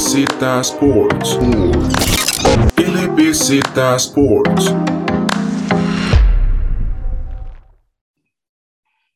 [0.00, 1.38] LBZ Sports.
[2.78, 3.60] LBZ
[3.96, 4.74] Sports.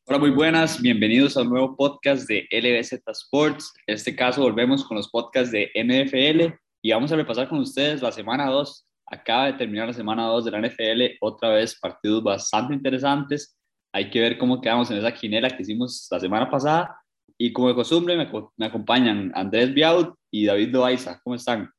[0.05, 0.79] Hola, muy buenas.
[0.79, 3.73] Bienvenidos a un nuevo podcast de LBZ Sports.
[3.87, 6.53] En este caso volvemos con los podcasts de NFL
[6.83, 8.87] y vamos a repasar con ustedes la semana 2.
[9.07, 11.17] Acaba de terminar la semana 2 de la NFL.
[11.19, 13.57] Otra vez partidos bastante interesantes.
[13.91, 16.95] Hay que ver cómo quedamos en esa quinela que hicimos la semana pasada
[17.37, 21.19] y como de costumbre me, me acompañan Andrés Biaut y David Loaiza.
[21.23, 21.69] ¿Cómo están?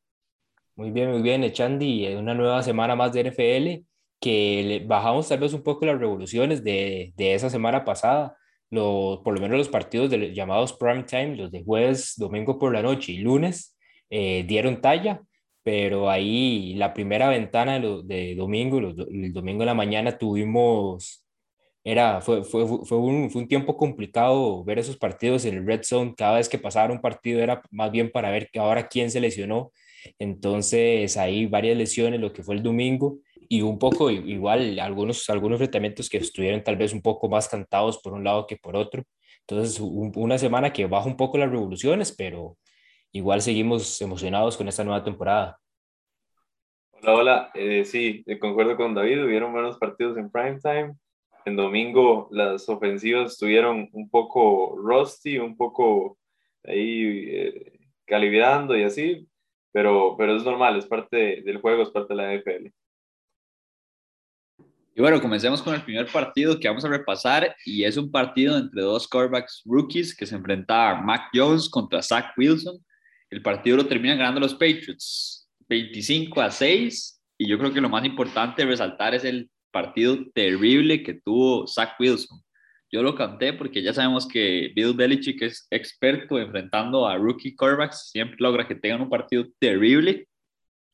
[0.74, 2.06] Muy bien, muy bien, Echandi.
[2.14, 3.86] Una nueva semana más de NFL
[4.20, 8.36] que bajamos tal vez un poco las revoluciones de, de esa semana pasada.
[8.70, 12.72] Lo, por lo menos los partidos de, llamados prime time, los de jueves, domingo por
[12.72, 13.76] la noche y lunes,
[14.10, 15.22] eh, dieron talla,
[15.62, 21.25] pero ahí la primera ventana de, de domingo, el domingo en la mañana tuvimos
[21.86, 25.84] era, fue, fue, fue, un, fue un tiempo complicado ver esos partidos en el Red
[25.84, 26.14] Zone.
[26.16, 29.70] Cada vez que pasaba un partido era más bien para ver ahora quién se lesionó.
[30.18, 35.60] Entonces, ahí varias lesiones, lo que fue el domingo, y un poco igual algunos, algunos
[35.60, 39.04] enfrentamientos que estuvieron tal vez un poco más cantados por un lado que por otro.
[39.42, 42.56] Entonces, una semana que baja un poco las revoluciones, pero
[43.12, 45.56] igual seguimos emocionados con esta nueva temporada.
[46.90, 47.50] Hola, hola.
[47.54, 49.24] Eh, sí, concuerdo con David.
[49.24, 50.96] Hubieron buenos partidos en prime time
[51.46, 56.18] en domingo las ofensivas estuvieron un poco rusty, un poco
[56.64, 59.28] ahí eh, calibrando y así,
[59.72, 62.66] pero, pero es normal, es parte del juego, es parte de la NFL.
[64.96, 68.56] Y bueno, comencemos con el primer partido que vamos a repasar y es un partido
[68.58, 72.84] entre dos quarterbacks rookies que se enfrentaban Mac Jones contra Zach Wilson.
[73.30, 77.90] El partido lo terminan ganando los Patriots 25 a 6 y yo creo que lo
[77.90, 82.40] más importante resaltar es el partido terrible que tuvo Zach Wilson.
[82.90, 88.10] Yo lo canté porque ya sabemos que Bill Belichick es experto enfrentando a rookie quarterbacks,
[88.10, 90.26] siempre logra que tengan un partido terrible.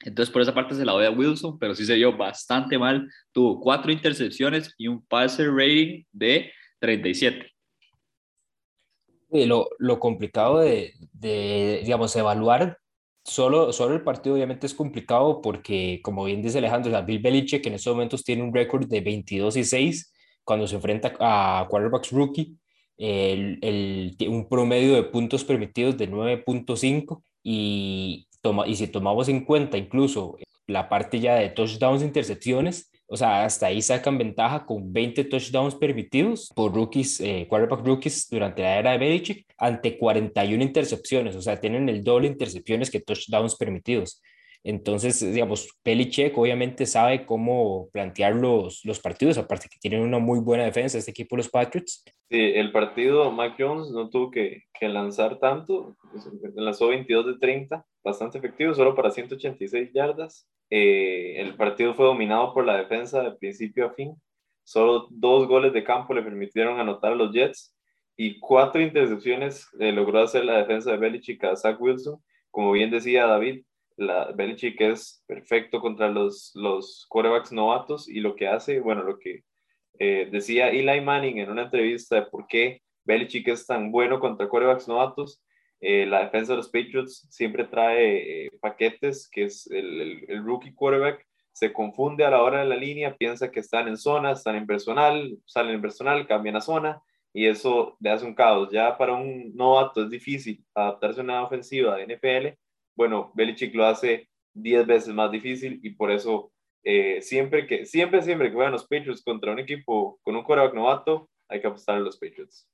[0.00, 3.08] Entonces, por esa parte se la doy a Wilson, pero sí se dio bastante mal.
[3.30, 6.50] Tuvo cuatro intercepciones y un passer rating de
[6.80, 7.52] 37.
[9.30, 12.78] Lo, lo complicado de, de, digamos, evaluar
[13.24, 17.74] Solo, solo el partido obviamente es complicado porque, como bien dice Alejandro, Bill Belichick en
[17.74, 20.12] estos momentos tiene un récord de 22 y 6
[20.44, 22.56] cuando se enfrenta a quarterbacks rookie,
[22.98, 29.44] el, el, un promedio de puntos permitidos de 9.5 y, toma, y si tomamos en
[29.44, 34.64] cuenta incluso la parte ya de touchdowns e intercepciones, o sea, hasta ahí sacan ventaja
[34.64, 39.98] con 20 touchdowns permitidos por rookies, eh, quarterback rookies durante la era de Belichick ante
[39.98, 41.36] 41 intercepciones.
[41.36, 44.22] O sea, tienen el doble intercepciones que touchdowns permitidos.
[44.64, 50.40] Entonces, digamos, Belichick obviamente sabe cómo plantear los, los partidos, aparte que tienen una muy
[50.40, 52.02] buena defensa este equipo, los Patriots.
[52.30, 55.98] Sí, el partido, Mac Jones no tuvo que, que lanzar tanto,
[56.54, 60.48] lanzó 22 de 30, bastante efectivo, solo para 186 yardas.
[60.74, 64.14] Eh, el partido fue dominado por la defensa de principio a fin.
[64.64, 67.76] Solo dos goles de campo le permitieron anotar a los Jets
[68.16, 72.22] y cuatro intercepciones eh, logró hacer la defensa de Belichick a Zach Wilson.
[72.50, 73.66] Como bien decía David,
[73.98, 79.18] la, Belichick es perfecto contra los, los quarterbacks novatos y lo que hace, bueno, lo
[79.18, 79.44] que
[79.98, 84.48] eh, decía Eli Manning en una entrevista de por qué Belichick es tan bueno contra
[84.48, 85.42] quarterbacks novatos,
[85.82, 90.72] eh, la defensa de los Patriots siempre trae eh, paquetes, que es el, el, rookie
[90.72, 94.54] quarterback, se confunde a la hora de la línea, piensa que están en zona, están
[94.54, 98.70] en personal, salen en personal, cambian a zona, y eso le hace un caos.
[98.70, 102.58] Ya para un novato es difícil adaptarse a una ofensiva de NFL.
[102.94, 106.52] Bueno, Belichick lo hace 10 veces más difícil y por eso
[106.84, 110.74] eh, siempre que siempre siempre que juegan los Patriots contra un equipo con un quarterback
[110.74, 112.68] novato, hay que apostar a los Patriots.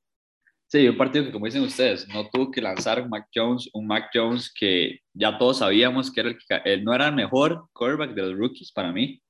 [0.71, 3.87] Sí, un partido que, como dicen ustedes, no tuvo que lanzar un Mac Jones, un
[3.87, 7.69] Mac Jones que ya todos sabíamos que era el que él no era el mejor
[7.73, 9.23] quarterback de los rookies para mí,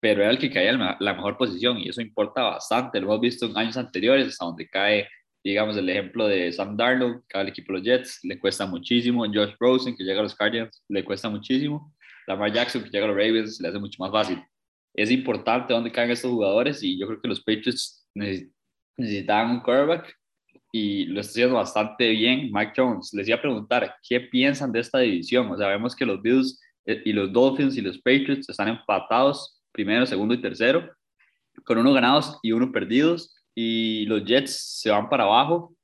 [0.00, 3.00] pero era el que caía en la mejor posición y eso importa bastante.
[3.00, 5.08] Lo hemos visto en años anteriores, hasta donde cae,
[5.42, 9.24] digamos, el ejemplo de Sam Darnold, que el equipo de los Jets, le cuesta muchísimo.
[9.24, 11.94] Josh Rosen, que llega a los Cardinals, le cuesta muchísimo.
[12.26, 14.44] Lamar Jackson, que llega a los Ravens, le hace mucho más fácil.
[14.94, 20.14] Es importante dónde caen estos jugadores y yo creo que los Patriots necesitaban un quarterback
[20.78, 23.14] y lo está haciendo bastante bien Mike Jones.
[23.14, 25.50] Les iba a preguntar, ¿qué piensan de esta división?
[25.50, 29.62] O sea, vemos que los Bills eh, y los Dolphins y los Patriots están empatados,
[29.72, 30.86] primero, segundo y tercero,
[31.64, 35.74] con uno ganados y uno perdidos, y los Jets se van para abajo.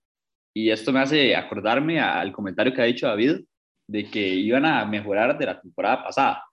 [0.53, 3.47] Y esto me hace acordarme al comentario que ha dicho David
[3.89, 6.45] de que iban a mejorar de la temporada pasada.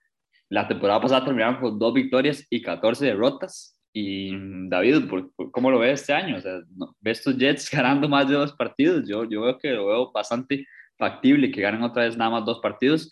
[0.48, 5.08] La temporada pasada terminaron con dos victorias y 14 derrotas y David,
[5.50, 6.36] ¿cómo lo ves este año?
[6.36, 6.60] O sea,
[7.00, 9.08] ¿Ves estos Jets ganando más de dos partidos?
[9.08, 10.66] Yo, yo veo que lo veo bastante
[10.96, 13.10] factible que ganen otra vez nada más dos partidos.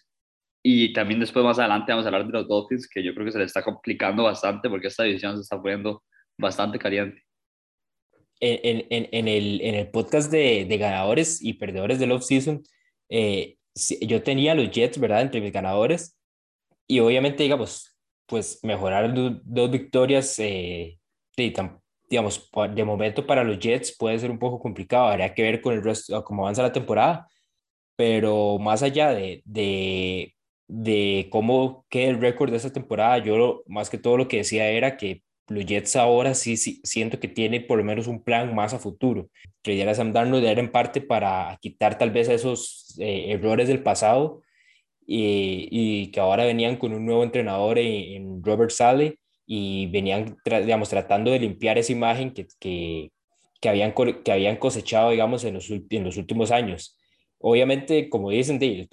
[0.62, 3.32] Y también después más adelante vamos a hablar de los Dolphins, que yo creo que
[3.32, 6.02] se les está complicando bastante porque esta división se está poniendo
[6.38, 7.22] bastante caliente.
[8.40, 12.62] En, en, en el, en el podcast de, de ganadores y perdedores del off-season,
[13.08, 13.56] eh,
[14.02, 15.22] yo tenía los Jets, ¿verdad?
[15.22, 16.16] Entre mis ganadores.
[16.86, 17.97] Y obviamente, digamos,
[18.28, 20.98] pues mejorar dos victorias, eh,
[22.08, 25.08] digamos, de momento para los Jets puede ser un poco complicado.
[25.08, 27.28] Habría que ver con el resto, cómo avanza la temporada.
[27.96, 30.34] Pero más allá de, de,
[30.68, 34.68] de cómo queda el récord de esta temporada, yo más que todo lo que decía
[34.70, 38.54] era que los Jets ahora sí, sí siento que tiene por lo menos un plan
[38.54, 39.30] más a futuro.
[39.62, 44.42] Creía Sam Darnold era en parte para quitar tal vez esos eh, errores del pasado
[45.10, 50.90] y, y, que ahora venían con un nuevo entrenador en, Robert Sale y venían, digamos,
[50.90, 53.10] tratando de limpiar esa imagen que, que,
[53.60, 56.98] que, habían, que habían cosechado, digamos, en los, en los últimos años.
[57.38, 58.88] Obviamente, como dicen, el,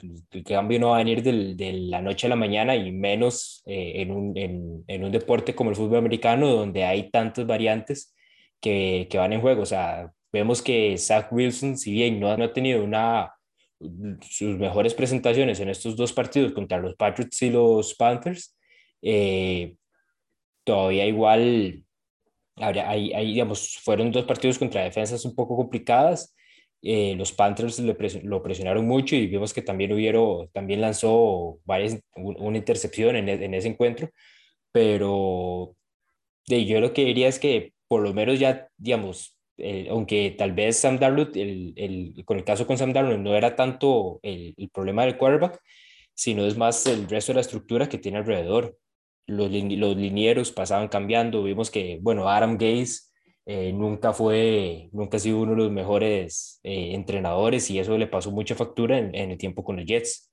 [0.46, 4.12] cambio no va a venir de la noche a la mañana y menos eh, en,
[4.12, 8.16] un, en, en, un, deporte como el fútbol americano, donde hay tantas variantes
[8.62, 9.64] que, que, van en juego.
[9.64, 13.35] O sea, vemos que Zach Wilson, si bien no, no ha tenido una,
[14.22, 18.56] sus mejores presentaciones en estos dos partidos contra los Patriots y los Panthers,
[19.02, 19.76] eh,
[20.64, 21.84] todavía igual,
[22.58, 26.34] hay, hay, digamos, fueron dos partidos contra defensas un poco complicadas.
[26.82, 32.58] Eh, los Panthers lo presionaron mucho y vimos que también hubieron, también lanzó varias, una
[32.58, 34.10] intercepción en, en ese encuentro,
[34.72, 35.76] pero
[36.48, 40.54] de, yo lo que diría es que por lo menos ya, digamos, eh, aunque tal
[40.54, 44.54] vez Sam Darnold, el, el, con el caso con Sam Darnold no era tanto el,
[44.58, 45.60] el, problema del quarterback,
[46.14, 48.78] sino es más el resto de la estructura que tiene alrededor.
[49.28, 53.06] Los, los linieros pasaban cambiando, vimos que, bueno, Adam Gaze
[53.48, 58.08] eh, nunca fue, nunca ha sido uno de los mejores eh, entrenadores y eso le
[58.08, 60.32] pasó mucha factura en, el tiempo con los Jets.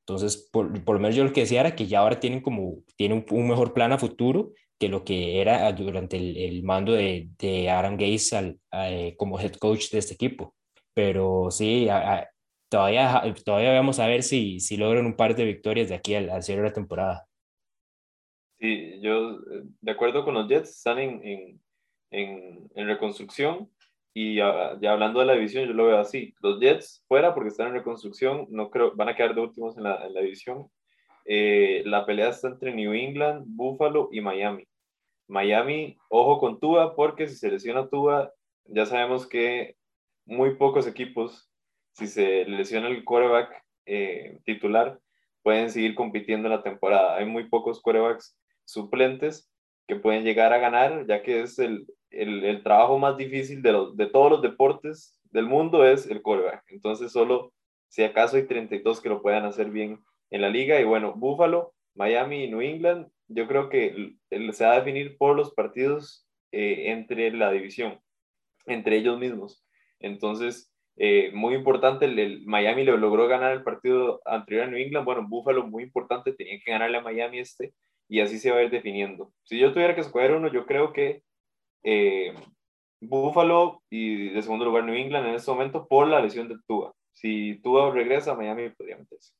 [0.00, 2.78] Entonces, por, por, lo menos yo lo que decía era que ya ahora tienen como,
[2.96, 7.28] tienen un, mejor plan a futuro que lo que era durante el, el mando de,
[7.38, 10.56] de Aaron Gates al, eh, como head coach de este equipo.
[10.94, 11.86] Pero sí,
[12.68, 16.30] todavía, todavía vamos a ver si, si logran un par de victorias de aquí al,
[16.30, 17.26] al cierre de la temporada.
[18.58, 19.38] Sí, yo
[19.80, 21.60] de acuerdo con los Jets, están en
[22.10, 23.70] en, en reconstrucción.
[24.12, 26.34] Y ya, hablando de la división, yo lo veo así.
[26.42, 29.84] Los Jets fuera porque están en reconstrucción, no creo, van a quedar de últimos en
[29.84, 30.68] la, en la división.
[31.24, 34.66] Eh, la pelea está entre New England, Buffalo y Miami.
[35.30, 38.32] Miami, ojo con Tua, porque si se lesiona Tua,
[38.66, 39.76] ya sabemos que
[40.26, 41.50] muy pocos equipos,
[41.92, 44.98] si se lesiona el quarterback eh, titular,
[45.42, 47.16] pueden seguir compitiendo en la temporada.
[47.16, 49.50] Hay muy pocos quarterbacks suplentes
[49.86, 53.72] que pueden llegar a ganar, ya que es el, el, el trabajo más difícil de,
[53.72, 56.64] los, de todos los deportes del mundo es el quarterback.
[56.68, 57.52] Entonces solo
[57.88, 60.80] si acaso hay 32 que lo puedan hacer bien en la liga.
[60.80, 64.16] Y bueno, Buffalo, Miami y New England, yo creo que
[64.52, 68.00] se va a definir por los partidos eh, entre la división,
[68.66, 69.64] entre ellos mismos.
[70.00, 75.04] Entonces, eh, muy importante, el, Miami le logró ganar el partido anterior a New England.
[75.04, 77.72] Bueno, Buffalo, muy importante, tenía que ganarle a Miami este,
[78.08, 79.32] y así se va a ir definiendo.
[79.44, 81.22] Si yo tuviera que escoger uno, yo creo que
[81.84, 82.34] eh,
[83.00, 86.92] Buffalo y de segundo lugar New England en este momento por la lesión de Tua.
[87.12, 89.39] Si Tua regresa, Miami podría meterse.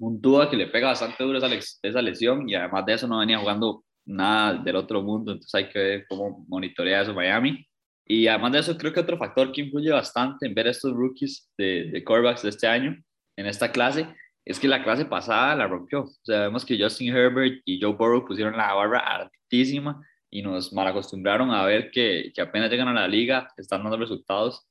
[0.00, 1.48] Un Tua que le pega bastante duro esa,
[1.82, 5.68] esa lesión y además de eso no venía jugando nada del otro mundo, entonces hay
[5.68, 7.66] que ver cómo monitorea eso Miami.
[8.06, 11.48] Y además de eso, creo que otro factor que influye bastante en ver estos rookies
[11.56, 12.96] de, de quarterbacks de este año
[13.36, 14.08] en esta clase
[14.44, 16.02] es que la clase pasada la rompió.
[16.02, 20.72] O sea, vemos que Justin Herbert y Joe Burrow pusieron la barra altísima y nos
[20.72, 24.66] malacostumbraron a ver que, que apenas llegan a la liga, están dando resultados.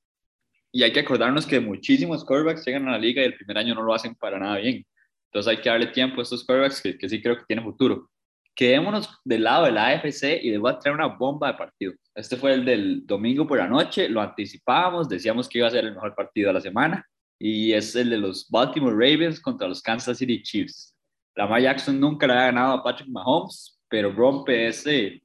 [0.71, 3.75] Y hay que acordarnos que muchísimos quarterbacks llegan a la liga y el primer año
[3.75, 4.85] no lo hacen para nada bien.
[5.31, 8.09] Entonces hay que darle tiempo a estos quarterbacks que, que sí creo que tienen futuro.
[8.55, 11.93] Quedémonos del lado de la AFC y les voy a traer una bomba de partido.
[12.15, 15.85] Este fue el del domingo por la noche, lo anticipábamos, decíamos que iba a ser
[15.85, 17.05] el mejor partido de la semana
[17.39, 20.93] y es el de los Baltimore Ravens contra los Kansas City Chiefs.
[21.35, 25.23] Lamar Jackson nunca le ha ganado a Patrick Mahomes, pero rompe ese,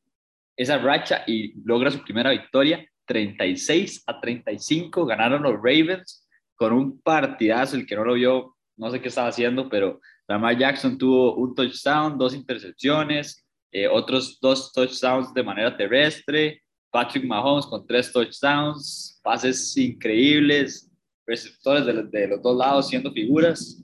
[0.56, 2.86] esa racha y logra su primera victoria.
[3.06, 7.76] 36 a 35 ganaron los Ravens con un partidazo.
[7.76, 11.54] El que no lo vio, no sé qué estaba haciendo, pero Lamar Jackson tuvo un
[11.54, 16.62] touchdown, dos intercepciones, eh, otros dos touchdowns de manera terrestre.
[16.90, 20.88] Patrick Mahomes con tres touchdowns, pases increíbles,
[21.26, 23.82] receptores de, de los dos lados siendo figuras.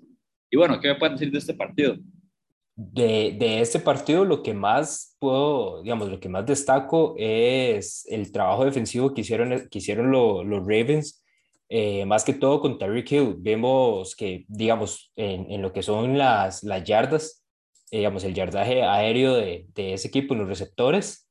[0.48, 1.96] Y bueno, ¿qué me pueden decir de este partido?
[2.82, 8.32] de, de, este partido lo que más puedo, digamos, lo que más destaco es el
[8.32, 11.19] trabajo defensivo que hicieron, que hicieron los Ravens
[11.72, 13.36] eh, más que todo con Tyreek Hill.
[13.38, 17.44] Vemos que, digamos, en, en lo que son las, las yardas,
[17.92, 21.28] eh, digamos, el yardaje aéreo de, de ese equipo los receptores,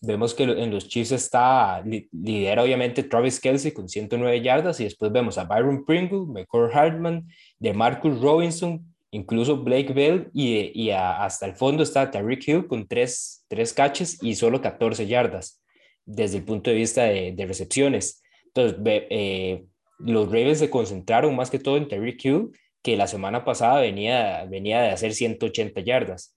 [0.00, 5.12] vemos que en los Chiefs está, lidera obviamente Travis Kelsey con 109 yardas y después
[5.12, 11.44] vemos a Byron Pringle, McCord Hartman, de Marcus Robinson, incluso Blake Bell y, y hasta
[11.44, 15.62] el fondo está Tyreek Hill con tres, tres catches y solo 14 yardas
[16.06, 18.22] desde el punto de vista de, de recepciones.
[18.46, 19.64] Entonces, eh,
[20.04, 22.50] los Ravens se concentraron más que todo en Tyreek Hill,
[22.82, 26.36] que la semana pasada venía, venía de hacer 180 yardas.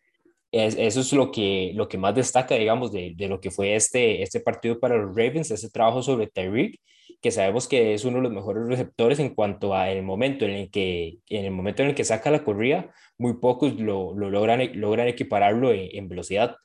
[0.51, 4.21] eso es lo que, lo que más destaca, digamos, de, de, lo que fue este,
[4.21, 6.79] este partido para los Ravens, ese trabajo sobre Tyreek,
[7.21, 10.51] que sabemos que es uno de los mejores receptores en cuanto a el momento en
[10.51, 14.29] el que, en el momento en el que saca la corrida, muy pocos lo, lo
[14.29, 16.57] logran, logran equipararlo en, en velocidad.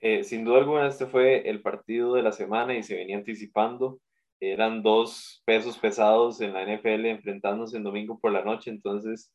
[0.00, 4.00] Eh, sin duda alguna, este fue el partido de la semana y se venía anticipando
[4.40, 9.32] eran dos pesos pesados en la NFL enfrentándose en domingo por la noche, entonces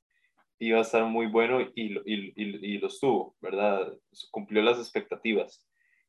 [0.59, 3.93] iba a estar muy bueno y, y, y, y los tuvo, ¿verdad?
[4.31, 5.65] Cumplió las expectativas.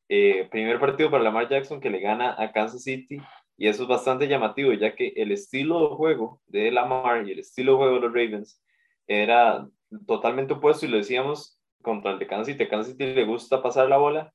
[0.08, 3.18] Eh, primer partido para Lamar Jackson que le gana a Kansas City
[3.56, 7.38] y eso es bastante llamativo ya que el estilo de juego de Lamar y el
[7.38, 8.60] estilo de juego de los Ravens
[9.06, 9.68] era
[10.08, 12.66] totalmente opuesto y lo decíamos contra el de Kansas City.
[12.66, 14.34] Kansas City le gusta pasar la bola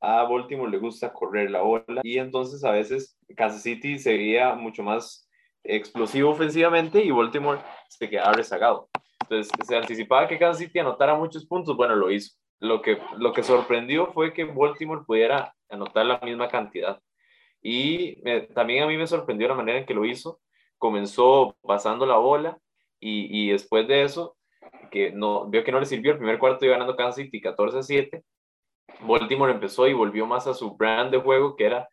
[0.00, 4.54] a Baltimore le gusta correr la bola y entonces a veces Kansas City se veía
[4.54, 5.28] mucho más
[5.64, 8.88] explosivo ofensivamente y Baltimore se quedaba rezagado.
[9.22, 12.36] Entonces se anticipaba que Kansas City anotara muchos puntos, bueno, lo hizo.
[12.58, 17.00] Lo que, lo que sorprendió fue que Baltimore pudiera anotar la misma cantidad.
[17.60, 18.22] Y
[18.54, 20.40] también a mí me sorprendió la manera en que lo hizo.
[20.78, 22.58] Comenzó pasando la bola
[23.00, 24.36] y, y después de eso,
[24.90, 27.78] que no, vio que no le sirvió, el primer cuarto iba ganando Kansas City 14
[27.78, 28.24] a 7
[29.00, 31.88] Baltimore empezó y volvió más a su brand de juego, que era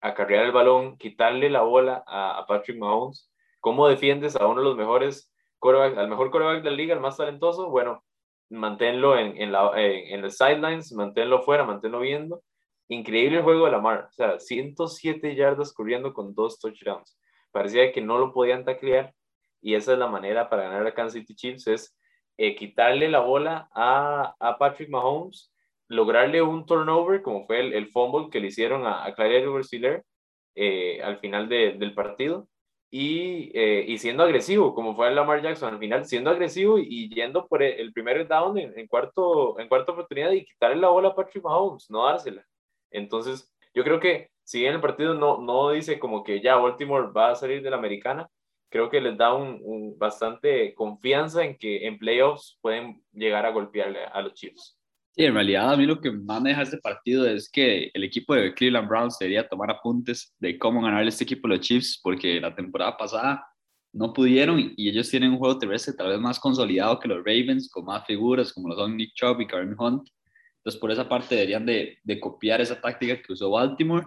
[0.00, 3.30] acarrear el balón, quitarle la bola a, Patrick Mahomes.
[3.60, 7.16] ¿Cómo defiendes a uno de los mejores al mejor quarterback de la liga, el más
[7.16, 7.70] talentoso?
[7.70, 8.04] Bueno,
[8.50, 9.72] manténlo en, en, la,
[10.18, 12.42] los sidelines, manténlo fuera, manténlo viendo.
[12.88, 17.18] Increíble el juego de Lamar, o sea, 107 yardas corriendo con dos touchdowns.
[17.50, 19.14] Parecía que no lo podían taclear
[19.60, 21.98] y esa es la manera para ganar a Kansas City Chiefs, es
[22.36, 25.52] eh, quitarle la bola a, a Patrick Mahomes
[25.88, 29.70] lograrle un turnover, como fue el, el fumble que le hicieron a, a Clyde edwards
[30.54, 32.48] eh, al final del partido,
[32.90, 37.08] y, eh, y, siendo agresivo, como fue el Lamar Jackson al final, siendo agresivo y,
[37.14, 41.14] yendo por el, primer down en, cuarto, en cuarta oportunidad y quitarle la bola a
[41.14, 42.44] Patrick Mahomes, no dársela.
[42.90, 47.12] Entonces, yo creo que si en el partido no, no dice como que ya Baltimore
[47.14, 48.28] va a salir de la americana,
[48.70, 54.04] creo que les da un bastante confianza en que en playoffs pueden llegar a golpearle
[54.04, 54.77] a los Chiefs.
[55.18, 58.04] Sí, en realidad a mí lo que más me deja este partido es que el
[58.04, 61.98] equipo de Cleveland Browns debería tomar apuntes de cómo ganar este equipo de los Chiefs,
[62.00, 63.44] porque la temporada pasada
[63.92, 67.68] no pudieron y ellos tienen un juego terrestre tal vez más consolidado que los Ravens,
[67.68, 70.08] con más figuras como lo son Nick Chubb y Kareem Hunt.
[70.58, 74.06] Entonces por esa parte deberían de, de copiar esa táctica que usó Baltimore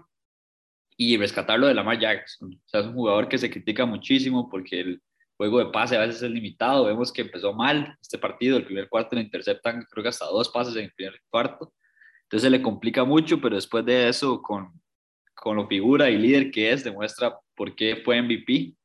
[0.96, 2.54] y rescatarlo de Lamar Jackson.
[2.54, 5.02] O sea, es un jugador que se critica muchísimo porque el,
[5.42, 6.86] juego de pase a veces es limitado.
[6.86, 10.50] Vemos que empezó mal este partido, el primer cuarto le interceptan creo que hasta dos
[10.50, 11.74] pases en el primer cuarto.
[12.24, 14.72] Entonces se le complica mucho, pero después de eso, con,
[15.34, 18.76] con lo figura y líder que es, demuestra por qué fue MVP y,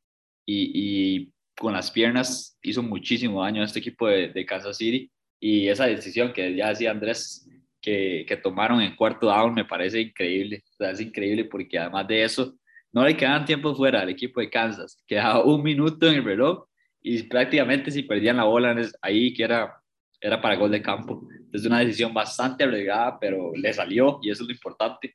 [0.47, 5.11] y con las piernas hizo muchísimo daño a este equipo de, de Kansas City.
[5.39, 7.47] Y esa decisión que ya decía Andrés
[7.83, 10.65] que, que tomaron en cuarto down me parece increíble.
[10.73, 12.57] O sea, es increíble porque además de eso,
[12.97, 16.67] no le quedaban tiempo fuera al equipo de Kansas, quedaba un minuto en el reloj
[17.03, 19.83] y prácticamente si perdían la bola ahí que era,
[20.19, 21.29] era para gol de campo.
[21.53, 25.15] Es una decisión bastante arriesgada, pero le salió y eso es lo importante.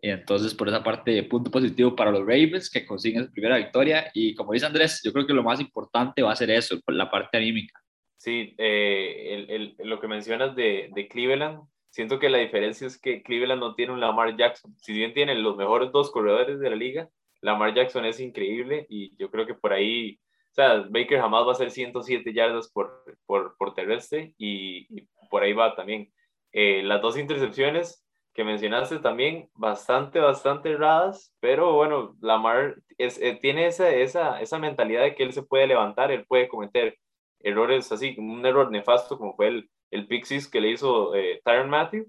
[0.00, 4.12] Entonces, por esa parte, punto positivo para los Ravens que consiguen su primera victoria.
[4.14, 7.10] Y como dice Andrés, yo creo que lo más importante va a ser eso, la
[7.10, 7.82] parte anímica.
[8.16, 13.00] Sí, eh, el, el, lo que mencionas de, de Cleveland, Siento que la diferencia es
[13.00, 14.74] que Cleveland no tiene un Lamar Jackson.
[14.78, 17.08] Si bien tiene los mejores dos corredores de la liga,
[17.40, 21.52] Lamar Jackson es increíble y yo creo que por ahí, o sea, Baker jamás va
[21.52, 26.12] a ser 107 yardas por, por, por terrestre y, por ahí va también.
[26.52, 33.38] Eh, las dos intercepciones que mencionaste también, bastante, bastante erradas, pero bueno, Lamar es, eh,
[33.40, 36.96] tiene esa, esa, esa mentalidad de que él se puede levantar, él puede cometer
[37.40, 41.70] errores así, un error nefasto como fue el, el Pixies que le hizo eh, Tyron
[41.70, 42.06] Matthew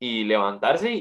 [0.00, 1.00] y levantarse y,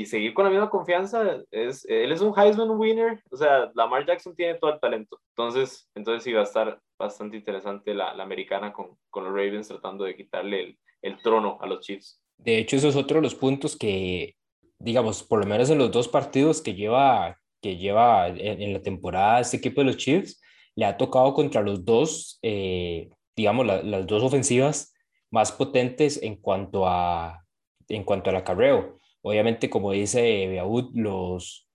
[0.00, 1.42] y, seguir con la misma confianza.
[1.50, 5.20] Es, él es un Heisman winner, o sea, Lamar Jackson tiene todo el talento.
[5.36, 9.68] Entonces, entonces sí va a estar bastante interesante la, la americana con, con, los Ravens
[9.68, 12.22] tratando de quitarle el, el, trono a los Chiefs.
[12.38, 14.36] De hecho, eso es otro de los puntos que,
[14.78, 18.80] digamos, por lo menos en los dos partidos que lleva, que lleva en, en la
[18.80, 20.40] temporada este equipo de los Chiefs,
[20.74, 24.94] le ha tocado contra los dos, eh, digamos, las dos ofensivas
[25.30, 27.44] más potentes en cuanto a
[27.88, 28.98] en cuanto al acarreo.
[29.22, 31.68] Obviamente, como dice Beaud, los,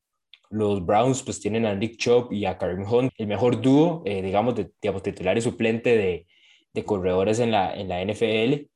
[0.49, 4.21] los Browns pues tienen a Nick Chubb y a Karim Hunt, el mejor dúo, eh,
[4.21, 6.27] digamos, de digamos, titular y suplente de,
[6.73, 8.67] de corredores en la, en la NFL.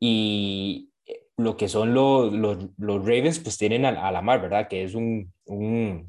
[0.00, 0.90] Y
[1.36, 4.68] lo que son los, los, los Ravens, pues tienen a, a, Lamar, ¿verdad?
[4.68, 6.08] Que es un, un,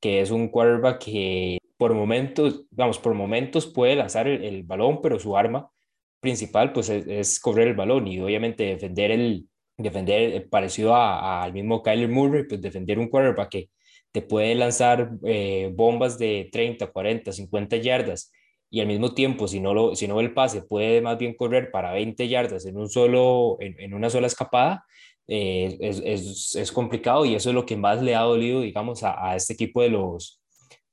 [0.00, 5.00] que es un quarterback que por momentos, vamos, por momentos puede lanzar el, el balón,
[5.02, 5.70] pero su arma
[6.20, 9.46] principal pues es, es, correr el balón y obviamente defender el
[9.78, 13.70] defender eh, parecido al mismo Kyler Murray, pues defender un quarterback que
[14.12, 18.32] te puede lanzar eh, bombas de 30, 40, 50 yardas
[18.70, 21.70] y al mismo tiempo, si no, lo, si no el pase, puede más bien correr
[21.70, 24.84] para 20 yardas en, un solo, en, en una sola escapada,
[25.28, 29.02] eh, es, es, es, complicado y eso es lo que más le ha dolido, digamos,
[29.02, 30.40] a, a, este equipo de los,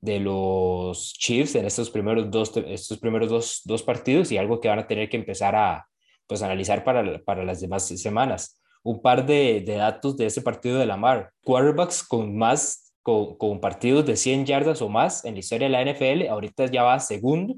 [0.03, 4.67] de los Chiefs en estos primeros, dos, estos primeros dos, dos partidos y algo que
[4.67, 5.87] van a tener que empezar a
[6.27, 8.61] pues, analizar para, para las demás semanas.
[8.83, 11.31] Un par de, datos de ese partido de Lamar.
[11.45, 15.71] Quarterbacks con más con, con, partidos de 100 yardas o más en la historia de
[15.71, 16.27] la NFL.
[16.27, 17.55] Ahorita ya va segundo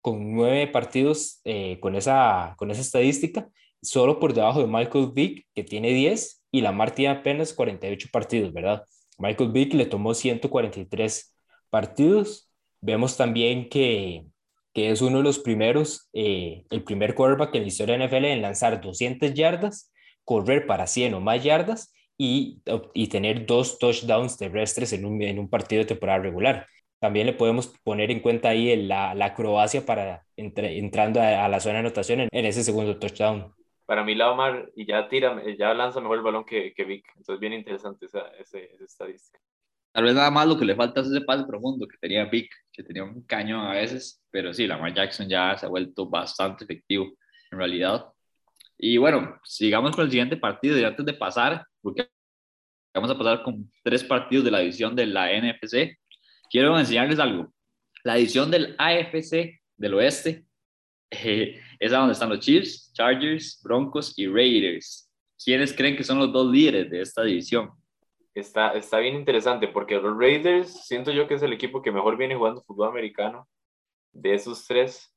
[0.00, 3.48] con nueve partidos eh, con, esa, con esa estadística,
[3.82, 8.52] solo por debajo de Michael Vick, que tiene 10, y Lamar tiene apenas 48 partidos,
[8.52, 8.84] ¿verdad?
[9.18, 11.34] Michael Vick le tomó 143
[11.70, 12.50] partidos.
[12.80, 14.24] Vemos también que,
[14.72, 18.24] que es uno de los primeros, eh, el primer quarterback en la historia de NFL
[18.24, 19.92] en lanzar 200 yardas,
[20.24, 22.60] correr para 100 o más yardas y,
[22.94, 26.66] y tener dos touchdowns terrestres en un, en un partido de temporada regular.
[27.00, 31.48] También le podemos poner en cuenta ahí la, la acrobacia para entre, entrando a, a,
[31.48, 33.54] la zona de anotación en, en, ese segundo touchdown.
[33.86, 37.06] Para mí, Laomar y ya tira, ya lanza mejor el balón que, que Vic.
[37.16, 39.38] Entonces, bien interesante esa, esa, esa, estadística.
[39.92, 42.50] Tal vez nada más lo que le falta es ese pase profundo que tenía Vic,
[42.72, 46.64] que tenía un cañón a veces, pero sí, Lamar Jackson ya se ha vuelto bastante
[46.64, 47.06] efectivo
[47.50, 48.06] en realidad.
[48.76, 52.08] Y bueno, sigamos con el siguiente partido y antes de pasar, porque
[52.94, 55.98] vamos a pasar con tres partidos de la división de la NFC.
[56.50, 57.52] Quiero enseñarles algo.
[58.04, 60.44] La división del AFC del oeste
[61.10, 65.10] eh, es a donde están los Chiefs, Chargers, Broncos y Raiders.
[65.42, 67.70] ¿Quiénes creen que son los dos líderes de esta división?
[68.34, 72.16] Está, está bien interesante porque los Raiders siento yo que es el equipo que mejor
[72.16, 73.48] viene jugando fútbol americano
[74.12, 75.14] de esos tres.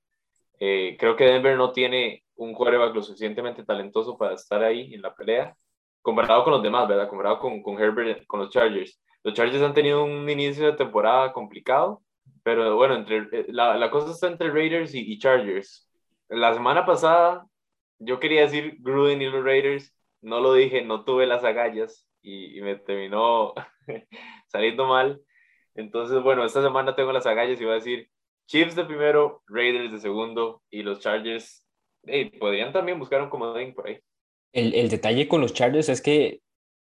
[0.60, 5.02] Eh, creo que Denver no tiene un quarterback lo suficientemente talentoso para estar ahí en
[5.02, 5.56] la pelea,
[6.02, 7.10] comparado con los demás, ¿verdad?
[7.10, 9.00] Comparado con, con Herbert, con los Chargers.
[9.24, 12.02] Los Chargers han tenido un inicio de temporada complicado,
[12.44, 15.90] pero bueno, entre, eh, la, la cosa está entre Raiders y, y, Chargers.
[16.30, 17.46] La semana pasada
[18.00, 22.58] yo quería decir Gruden y los Raiders, no lo dije, no tuve las agallas y,
[22.58, 23.54] y me terminó
[24.48, 25.22] saliendo mal.
[25.76, 28.10] Entonces, bueno, esta semana tengo las agallas y voy a decir
[28.48, 31.66] Chiefs de primero, Raiders de segundo y los Chargers
[32.04, 34.00] hey, podrían también buscar un comodín por ahí.
[34.54, 36.42] El, el detalle con los Chargers es que,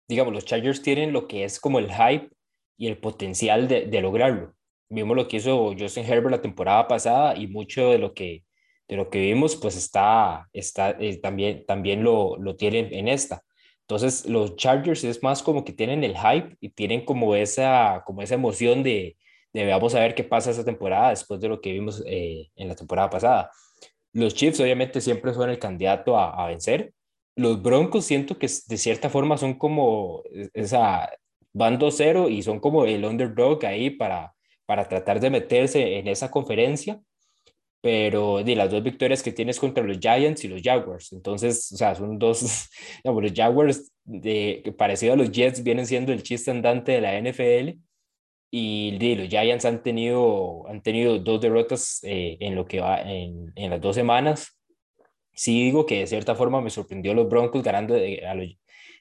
[0.07, 2.29] digamos, los Chargers tienen lo que es como el hype
[2.77, 4.53] y el potencial de, de lograrlo.
[4.89, 8.45] Vimos lo que hizo Justin Herbert la temporada pasada y mucho de lo que,
[8.87, 13.43] de lo que vimos, pues está, está eh, también, también lo, lo tienen en esta.
[13.87, 18.21] Entonces, los Chargers es más como que tienen el hype y tienen como esa, como
[18.21, 19.17] esa emoción de,
[19.53, 22.67] de vamos a ver qué pasa esta temporada después de lo que vimos eh, en
[22.67, 23.51] la temporada pasada.
[24.11, 26.93] Los Chiefs obviamente siempre son el candidato a, a, vencer.
[27.37, 30.21] Los Broncos siento que de cierta forma son como
[30.53, 31.09] esa,
[31.53, 34.33] van 2-0 y son como el underdog ahí para,
[34.65, 36.99] para tratar de meterse en esa conferencia,
[37.87, 41.77] pero de las dos victorias que tienes contra los Giants y los Jaguars, entonces, o
[41.77, 42.69] sea, son dos,
[43.01, 47.17] digamos, los Jaguars, de, parecido a los Jets, vienen siendo el chiste andante de la
[47.17, 47.79] NFL,
[48.51, 52.99] y de, los Giants han tenido, han tenido dos derrotas eh, en lo que va
[53.03, 54.59] en, en, las dos semanas.
[55.31, 58.57] Sí digo que de cierta forma me sorprendió los Broncos ganando a los,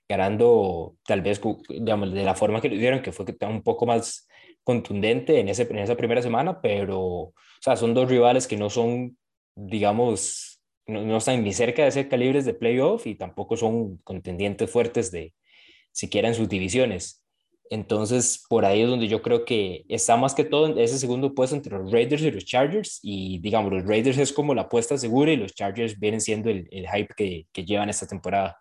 [0.09, 4.29] ganando tal vez digamos, de la forma que lo hicieron, que fue un poco más
[4.67, 9.17] contundente en, esa primera semana, pero o sea, son dos rivales que no son,
[9.55, 15.13] digamos, no, están ni cerca de ser calibres de playoff y tampoco son contendientes fuertes
[15.13, 15.35] de
[15.93, 17.25] siquiera en sus divisiones.
[17.71, 21.33] Entonces, por ahí es donde yo creo que está más que todo en ese segundo
[21.33, 22.99] puesto entre los Raiders y los Chargers.
[23.03, 26.67] Y digamos, los Raiders es como la apuesta segura y los Chargers vienen siendo el,
[26.73, 28.57] el hype que, que, llevan esta temporada.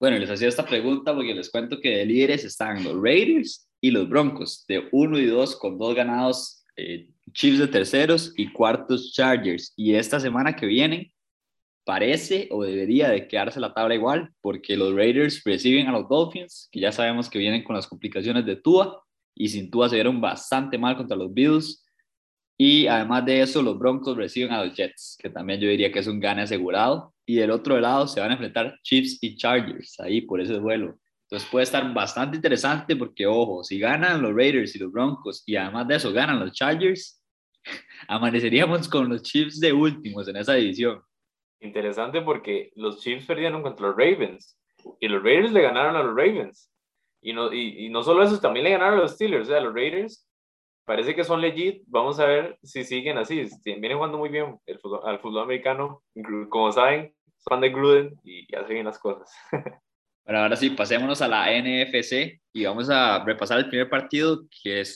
[0.00, 3.90] Bueno, les hacía esta pregunta porque les cuento que de líderes están los Raiders y
[3.90, 9.12] los Broncos, de 1 y 2 con dos ganados, eh, Chiefs de terceros y cuartos
[9.12, 9.74] Chargers.
[9.76, 11.12] Y esta semana que viene
[11.84, 16.70] parece o debería de quedarse la tabla igual, porque los Raiders reciben a los Dolphins,
[16.72, 20.18] que ya sabemos que vienen con las complicaciones de Tua, y sin Tua se vieron
[20.18, 21.84] bastante mal contra los Bills.
[22.56, 25.98] Y además de eso, los Broncos reciben a los Jets, que también yo diría que
[25.98, 27.12] es un gane asegurado.
[27.26, 30.98] Y del otro lado se van a enfrentar Chiefs y Chargers ahí por ese vuelo.
[31.34, 35.56] Entonces puede estar bastante interesante porque, ojo, si ganan los Raiders y los Broncos y
[35.56, 37.20] además de eso ganan los Chargers,
[38.06, 41.02] amaneceríamos con los Chiefs de últimos en esa división.
[41.58, 44.56] Interesante porque los Chiefs perdieron contra los Ravens
[45.00, 46.70] y los Raiders le ganaron a los Ravens.
[47.20, 49.48] Y no, y, y no solo eso, también le ganaron a los Steelers.
[49.48, 50.30] O sea, los Raiders
[50.84, 51.82] parece que son legit.
[51.88, 53.48] Vamos a ver si siguen así.
[53.64, 56.04] Vienen jugando muy bien el fútbol, al fútbol americano.
[56.48, 59.34] Como saben, son de Gruden y ya siguen las cosas.
[60.24, 64.80] Bueno, ahora sí, pasémonos a la NFC y vamos a repasar el primer partido que
[64.80, 64.94] es,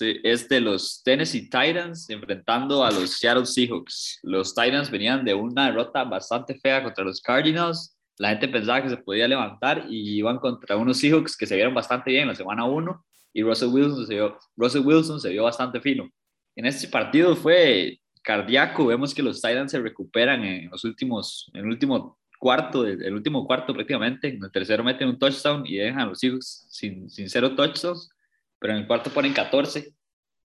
[0.49, 4.21] de los Tennessee Titans enfrentando a los Seattle Seahawks.
[4.23, 7.95] Los Titans venían de una derrota bastante fea contra los Cardinals.
[8.17, 11.75] La gente pensaba que se podía levantar y iban contra unos Seahawks que se vieron
[11.75, 15.45] bastante bien en la semana 1 y Russell Wilson se vio, Russell Wilson se vio
[15.45, 16.11] bastante fino.
[16.57, 21.61] En este partido fue cardíaco, vemos que los Titans se recuperan en los últimos, en
[21.61, 26.01] el último cuarto, el último cuarto prácticamente, en el tercero meten un touchdown y dejan
[26.01, 28.11] a los Seahawks sin, sin cero touchdowns,
[28.59, 29.93] pero en el cuarto ponen 14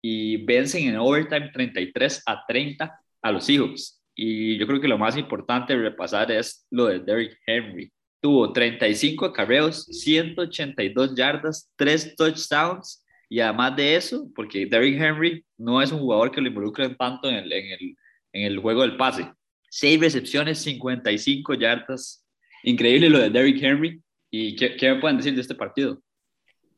[0.03, 4.03] y vencen en overtime 33 a 30 a los Seahawks.
[4.15, 7.93] Y yo creo que lo más importante de repasar es lo de Derrick Henry.
[8.21, 15.83] Tuvo 35 acarreos, 182 yardas, 3 touchdowns y además de eso, porque Derrick Henry no
[15.83, 17.97] es un jugador que lo involucren tanto en el, en el,
[18.33, 19.31] en el juego del pase,
[19.79, 22.25] 6 recepciones, 55 yardas.
[22.63, 24.03] Increíble lo de Derrick Henry.
[24.31, 26.01] ¿Y qué, qué, me pueden decir de este partido?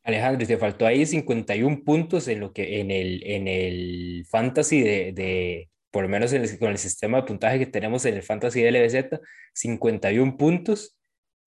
[0.03, 5.13] Alejandro, te faltó ahí 51 puntos en, lo que, en, el, en el fantasy de,
[5.13, 8.21] de por lo menos en el, con el sistema de puntaje que tenemos en el
[8.23, 9.21] fantasy de LBZ,
[9.53, 10.97] 51 puntos.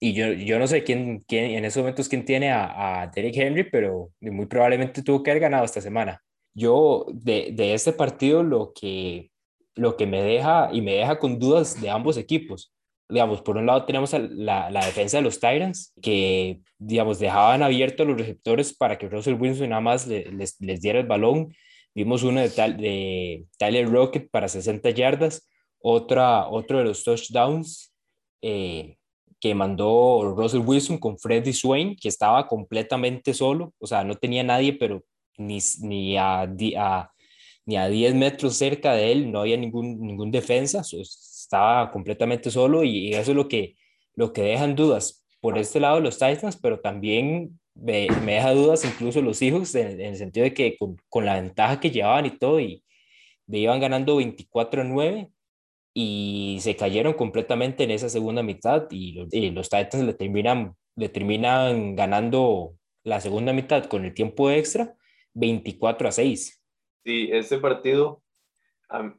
[0.01, 3.37] Y yo, yo no sé quién, quién en esos momentos quién tiene a, a Derrick
[3.37, 6.23] Henry, pero muy probablemente tuvo que haber ganado esta semana.
[6.55, 9.32] Yo de, de este partido lo que,
[9.75, 12.73] lo que me deja y me deja con dudas de ambos equipos.
[13.09, 18.07] Digamos, por un lado tenemos la, la defensa de los Tyrants, que, digamos, dejaban abiertos
[18.07, 21.55] los receptores para que Russell Wilson nada más les, les, diera el balón.
[21.95, 27.93] Vimos uno de, tal, de Tyler Rocket para 60 yardas, otra, otro de los touchdowns
[28.41, 28.97] eh,
[29.41, 34.43] que mandó Russell Wilson con Freddy Swain, que estaba completamente solo, o sea, no tenía
[34.43, 35.03] nadie, pero
[35.37, 37.12] ni, ni a
[37.67, 42.85] ni a 10 metros cerca de él, no había ningún, ningún defensa, estaba completamente solo
[42.85, 43.77] y eso es lo que,
[44.15, 48.85] lo que dejan dudas por este lado los Titans, pero también me, me deja dudas
[48.85, 52.27] incluso los hijos en, en el sentido de que con, con, la ventaja que llevaban
[52.27, 52.85] y todo, y
[53.49, 55.31] iban ganando 24-9
[55.95, 60.77] y se cayeron completamente en esa segunda mitad y los, y los Titans le terminan,
[60.97, 64.95] le terminan ganando la segunda mitad con el tiempo extra
[65.35, 66.62] 24 a 6.
[67.05, 68.23] Sí, este partido,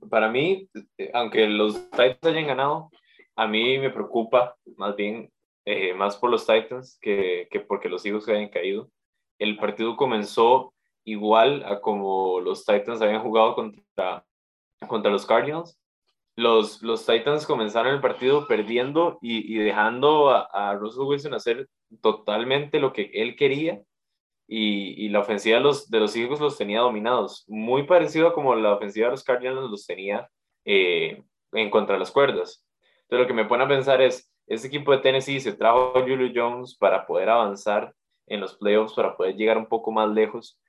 [0.10, 2.90] para mí, eh, aunque los Titans hayan ganado,
[3.36, 5.30] a mí me preocupa más bien,
[5.66, 8.90] eh, más por los Titans que, que porque los Eagles hayan caído.
[9.38, 14.26] El partido comenzó igual a como los Titans habían jugado contra,
[14.88, 15.78] contra los Cardinals.
[16.38, 21.68] Los, los Titans comenzaron el partido perdiendo y, y dejando a, a Russell Wilson hacer
[22.02, 23.82] totalmente lo que él quería
[24.48, 28.56] y, la ofensiva de los, de los Eagles los tenía dominados, muy parecido a como
[28.56, 30.30] la ofensiva de los Cardinals los tenía
[30.66, 32.66] eh, en contra de las cuerdas.
[33.04, 36.02] Entonces lo que me pone a pensar es, este equipo de Tennessee se trajo a
[36.02, 37.94] Julio Jones para poder avanzar
[38.28, 40.60] en los playoffs, para poder llegar un poco más lejos.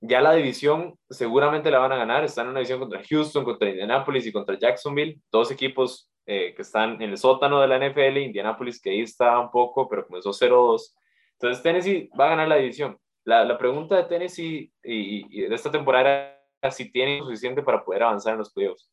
[0.00, 3.68] Ya la división seguramente la van a ganar, están en una división contra Houston, contra
[3.68, 8.18] Indianapolis y contra Jacksonville, dos equipos eh, que están en el sótano de la NFL,
[8.18, 10.94] Indianapolis que ahí está un poco, pero comenzó 0-2
[11.38, 12.98] entonces Tennessee va a ganar la división.
[13.24, 18.32] La, pregunta de Tennessee y, de esta temporada era si tiene suficiente para poder avanzar
[18.32, 18.88] en los playoffs.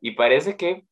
[0.00, 0.84] Y parece que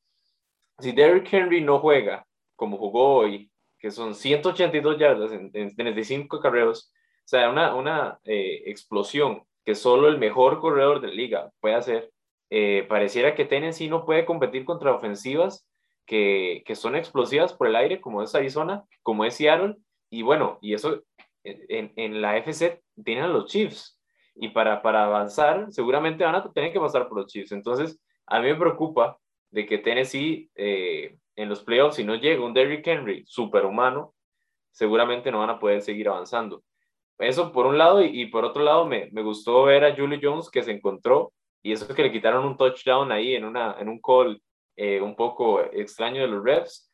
[0.78, 6.40] si Derrick Henry no juega como jugó hoy, que son 182 yardas en, en 35
[6.40, 6.92] carreros,
[7.24, 11.74] o sea, una, una eh, explosión que solo el mejor corredor de la liga puede
[11.74, 12.12] hacer,
[12.50, 15.66] eh, pareciera que Tennessee no puede competir contra ofensivas
[16.06, 19.76] que, que son explosivas por el aire, como es Arizona, como es Seattle,
[20.18, 21.02] y bueno, y eso
[21.42, 23.98] en, en la FC tienen a los Chiefs.
[24.36, 27.52] Y para, para avanzar, seguramente van a tener que pasar por los Chiefs.
[27.52, 29.18] Entonces, a mí me preocupa
[29.50, 34.14] de que Tennessee eh, en los playoffs, si no llega un Derrick Henry superhumano,
[34.72, 36.64] seguramente no van a poder seguir avanzando.
[37.18, 40.18] Eso por un lado, y, y por otro lado, me, me, gustó ver a Julio
[40.20, 43.76] Jones que se encontró, y eso es que le quitaron un touchdown ahí en, una,
[43.78, 44.42] en un call
[44.76, 46.90] eh, un poco extraño de los refs.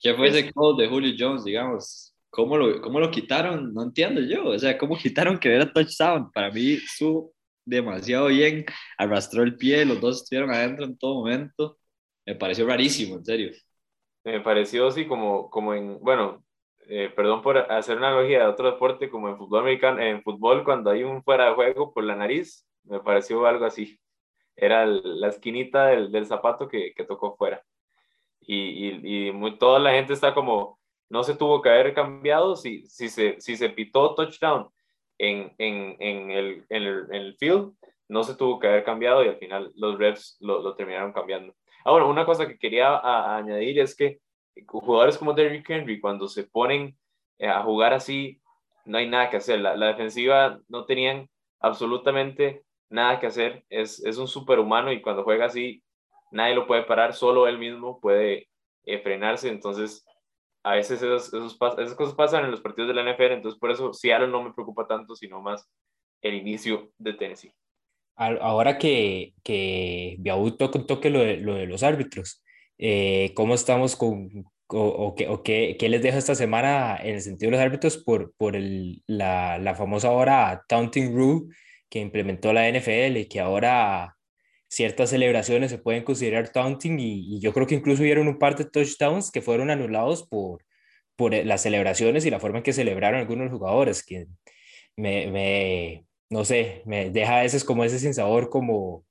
[0.00, 2.15] ¿Qué fue ese call de Julio Jones, digamos?
[2.36, 3.72] ¿Cómo lo, ¿Cómo lo quitaron?
[3.72, 4.48] No entiendo yo.
[4.50, 6.30] O sea, ¿cómo quitaron que era touchdown?
[6.32, 7.32] Para mí, su
[7.64, 8.66] demasiado bien,
[8.98, 11.78] arrastró el pie, los dos estuvieron adentro en todo momento.
[12.26, 13.52] Me pareció rarísimo, en serio.
[14.22, 16.44] Me pareció así como, como en, bueno,
[16.88, 20.62] eh, perdón por hacer una analogía de otro deporte, como en fútbol americano, en fútbol
[20.62, 23.98] cuando hay un fuera de juego por la nariz, me pareció algo así.
[24.56, 27.62] Era la esquinita del, del zapato que, que, tocó fuera.
[28.40, 32.56] Y, y, y muy, toda la gente está como, no se tuvo que haber cambiado
[32.56, 34.68] si, si, se, si se pitó touchdown
[35.18, 37.72] en, en, en, el, en, el, field,
[38.08, 41.54] no se tuvo que haber cambiado y al final los refs lo, lo terminaron cambiando.
[41.84, 42.98] Ahora, una cosa que quería
[43.36, 44.18] añadir es que
[44.66, 46.96] jugadores como Derrick Henry, cuando se ponen
[47.38, 48.40] eh, a jugar así,
[48.84, 49.60] no hay nada que hacer.
[49.60, 51.28] La, la defensiva no tenían
[51.60, 53.64] absolutamente nada que hacer.
[53.68, 55.82] Es, es un superhumano y cuando juega así,
[56.30, 58.48] nadie lo puede parar, solo él mismo puede
[58.84, 59.48] eh, frenarse.
[59.48, 60.04] Entonces,
[60.66, 63.70] a veces esos, esos, esas cosas pasan en los partidos de la NFL, entonces por
[63.70, 65.70] eso Seattle no me preocupa tanto, sino más
[66.22, 67.52] el inicio de Tennessee.
[68.16, 70.18] Ahora que, que
[70.88, 72.42] toque lo, de, lo de los árbitros,
[72.78, 74.28] eh, ¿cómo estamos con,
[74.66, 77.64] o, o, qué, o qué, qué, les deja esta semana en el sentido de los
[77.64, 81.54] árbitros por, por el, la, la famosa ahora taunting rule
[81.88, 84.15] que implementó la NFL y que ahora
[84.68, 88.64] ciertas celebraciones se pueden considerar taunting y, yo creo que incluso hubieron un par de
[88.64, 90.64] touchdowns que fueron anulados por,
[91.16, 94.26] por las celebraciones y la forma en que celebraron algunos jugadores, que
[94.96, 99.04] me, me no sé, me deja a veces como ese sinsabor como,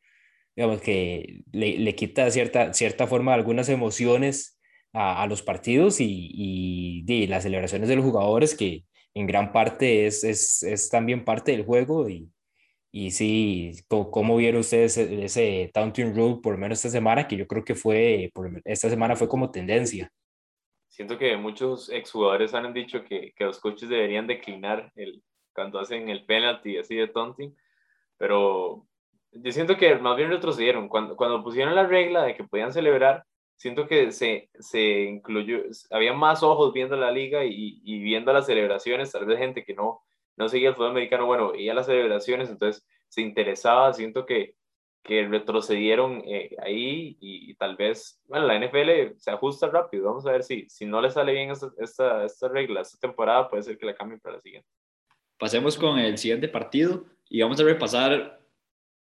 [0.55, 4.59] digamos, que le, le quita cierta, cierta forma algunas emociones
[4.93, 9.53] a, a los partidos y, y, y, las celebraciones de los jugadores que en gran
[9.53, 12.29] parte es, es, es también parte del juego y,
[12.97, 17.27] y sí, ¿cómo, vieron ustedes ese, ese Taunting Rule por lo menos esta semana?
[17.27, 20.09] Que yo creo que fue, por, esta semana fue como tendencia.
[20.87, 25.21] Siento que muchos exjugadores han dicho que, que los coaches deberían declinar el,
[25.53, 27.53] cuando hacen el penalty así de taunting,
[28.17, 28.87] pero
[29.33, 30.87] yo siento que más bien retrocedieron.
[30.87, 33.25] Cuando, cuando pusieron la regla de que podían celebrar,
[33.57, 38.45] siento que se, se incluyó, había más ojos viendo la liga y, y viendo las
[38.45, 40.01] celebraciones, tal vez gente que no,
[40.37, 44.55] no seguía el fútbol americano, bueno, veía las celebraciones, entonces se interesaba, siento que,
[45.03, 50.25] que retrocedieron eh, ahí y, y, tal vez, bueno, la NFL se ajusta rápido, vamos
[50.25, 53.63] a ver si, si no le sale bien esta, esta, esta regla esta temporada, puede
[53.63, 54.67] ser que la cambien para la siguiente.
[55.37, 58.41] Pasemos con el siguiente partido y vamos a repasar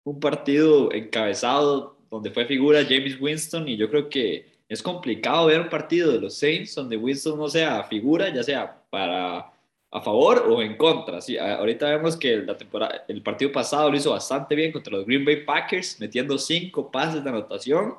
[0.05, 5.61] un partido encabezado donde fue figura James Winston y yo creo que es complicado ver
[5.61, 9.53] un partido de los Saints donde Winston no sea figura, ya sea para
[9.91, 11.21] a favor o en contra.
[11.21, 15.07] Sí, ahorita vemos que la temporada, el partido pasado lo hizo bastante bien contra los
[15.07, 17.95] Green Bay Packers, metiendo cinco pases de anotación.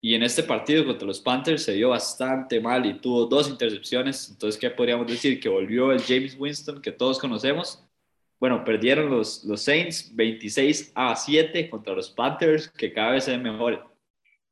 [0.00, 4.28] Y en este partido contra los Panthers se dio bastante mal y tuvo dos intercepciones.
[4.30, 5.40] Entonces, ¿qué podríamos decir?
[5.40, 7.82] Que volvió el James Winston que todos conocemos.
[8.38, 13.32] Bueno, perdieron los, los Saints 26 a 7 contra los Panthers, que cada vez se
[13.32, 13.80] ven mejores.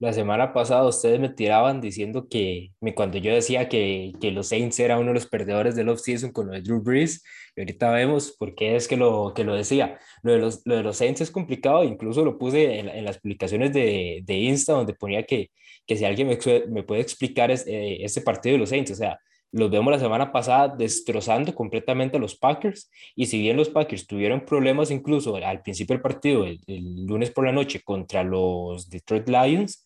[0.04, 4.78] La semana pasada ustedes me tiraban diciendo que cuando yo decía que, que los Saints
[4.78, 7.24] eran uno de los perdedores del offseason con lo de Drew Brees,
[7.56, 9.98] y ahorita vemos por qué es que lo, que lo decía.
[10.22, 13.18] Lo de, los, lo de los Saints es complicado, incluso lo puse en, en las
[13.18, 15.50] publicaciones de, de, Insta donde ponía que,
[15.86, 16.38] que si alguien me,
[16.68, 19.18] me puede explicar es, eh, este partido de los Saints, o sea,
[19.52, 22.90] los vemos la semana pasada destrozando completamente a los Packers.
[23.16, 27.30] Y si bien los Packers tuvieron problemas incluso al principio del partido, el, el lunes
[27.30, 29.82] por la noche, contra los Detroit Lions,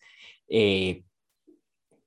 [0.49, 1.03] eh,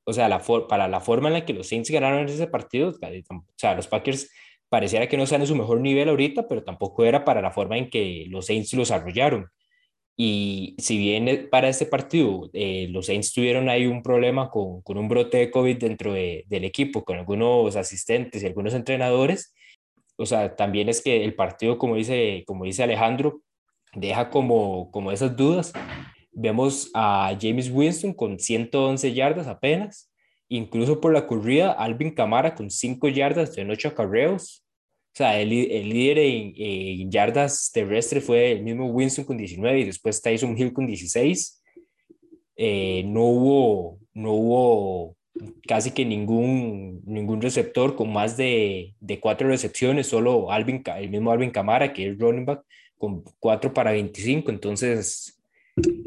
[0.04, 3.44] o sea, la para la forma en la que los Saints ganaron ese partido, o
[3.56, 4.30] sea, los Packers
[4.68, 7.78] pareciera que no están en su mejor nivel ahorita, pero tampoco era para la forma
[7.78, 9.48] en que los Saints los arrollaron.
[10.16, 14.82] Y si bien eh, para este partido eh, los Saints tuvieron ahí un problema con,
[14.82, 19.54] con un brote de COVID dentro de, del equipo, con algunos asistentes y algunos entrenadores,
[20.16, 23.42] o sea, también es que el partido, como dice, como dice Alejandro,
[23.94, 25.72] deja como, como esas dudas.
[26.32, 30.10] Vemos a James Winston con 111 yardas apenas,
[30.48, 34.62] incluso por la corrida, Alvin Camara con 5 yardas en 8 acarreos,
[35.14, 39.80] o sea, el, el líder en, en, yardas terrestres fue el mismo Winston con 19
[39.80, 41.62] y después Tyson Hill con 16.
[42.56, 45.16] Eh, no, hubo, no hubo
[45.68, 51.30] casi que ningún, ningún receptor con más de, de cuatro recepciones, solo Alvin, el mismo
[51.30, 52.64] Alvin Camara, que es running back,
[52.96, 54.50] con 4 para 25.
[54.50, 55.41] Entonces,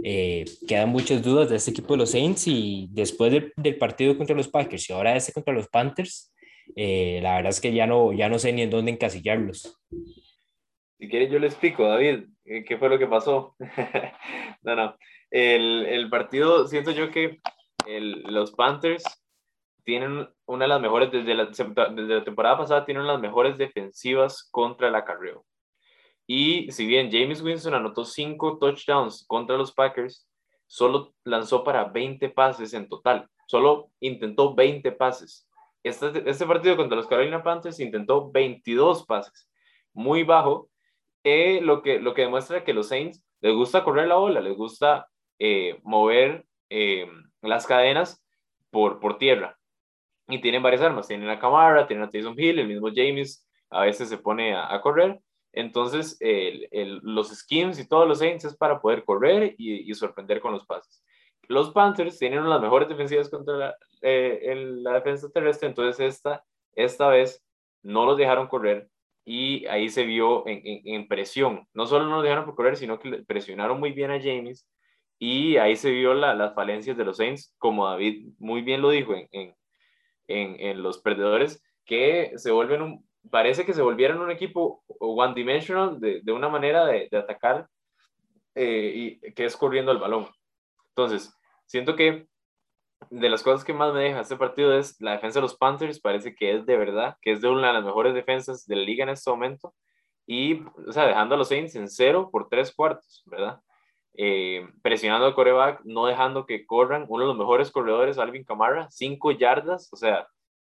[0.03, 4.35] eh, quedan muchas dudas de este equipo de los Saints y después del, partido contra
[4.35, 6.33] los Packers y ahora este contra los Panthers,
[6.75, 9.81] eh, la verdad es que ya no, ya no sé ni en dónde encasillarlos.
[10.97, 13.55] Si quieres, yo le explico, David, eh, qué fue lo que pasó.
[14.63, 14.95] no, no.
[15.31, 17.39] El, el, partido, siento yo que
[17.87, 19.03] los Panthers
[19.83, 24.47] tienen una de las mejores, desde la, desde la temporada pasada, tienen las mejores defensivas
[24.51, 25.45] contra el acarreo.
[26.27, 30.27] Y si bien James Winston anotó cinco touchdowns contra los Packers,
[30.65, 33.29] solo lanzó para 20 pases en total.
[33.47, 35.47] Solo intentó 20 pases.
[35.83, 39.49] Este, este partido contra los Carolina Panthers intentó 22 pases.
[39.93, 40.69] Muy bajo.
[41.23, 44.55] Eh, lo, que, lo que demuestra que los Saints les gusta correr la bola, les
[44.55, 45.07] gusta
[45.39, 47.07] eh, mover eh,
[47.41, 48.23] las cadenas
[48.71, 49.57] por, por tierra.
[50.27, 51.07] Y tienen varias armas.
[51.07, 54.73] Tienen a Camara, tienen a Tyson Hill, el mismo James a veces se pone a,
[54.73, 55.19] a correr.
[55.55, 56.19] Entonces,
[57.01, 61.01] los schemes y todos los Saints es para poder correr y, sorprender con los pases.
[61.47, 67.07] Los Panthers tienen las mejores defensivas contra la, eh, la defensa terrestre, entonces esta, esta
[67.07, 67.41] vez
[67.83, 68.89] no los dejaron correr
[69.23, 71.65] y ahí se vio en, en, presión.
[71.73, 74.67] No solo no los dejaron correr, sino que presionaron muy bien a James
[75.19, 78.89] y ahí se vio la, las falencias de los Saints, como David muy bien lo
[78.89, 79.55] dijo en,
[80.27, 85.99] en los perdedores, que se vuelven un, parece que se volvieron un equipo one dimensional
[85.99, 87.67] de, de una manera de, de atacar
[88.55, 90.27] eh, y que es corriendo el balón.
[90.89, 91.33] Entonces,
[91.65, 92.27] siento que
[93.09, 95.99] de las cosas que más me deja este partido es la defensa de los Panthers,
[95.99, 98.83] parece que es de verdad, que es de una de las mejores defensas de la
[98.83, 99.73] liga en este momento,
[100.25, 103.59] y, o sea, dejando a los Saints en cero por tres cuartos, ¿verdad?
[104.17, 108.89] Eh, presionando al coreback, no dejando que corran, uno de los mejores corredores, Alvin Kamara,
[108.89, 110.27] cinco yardas, o sea,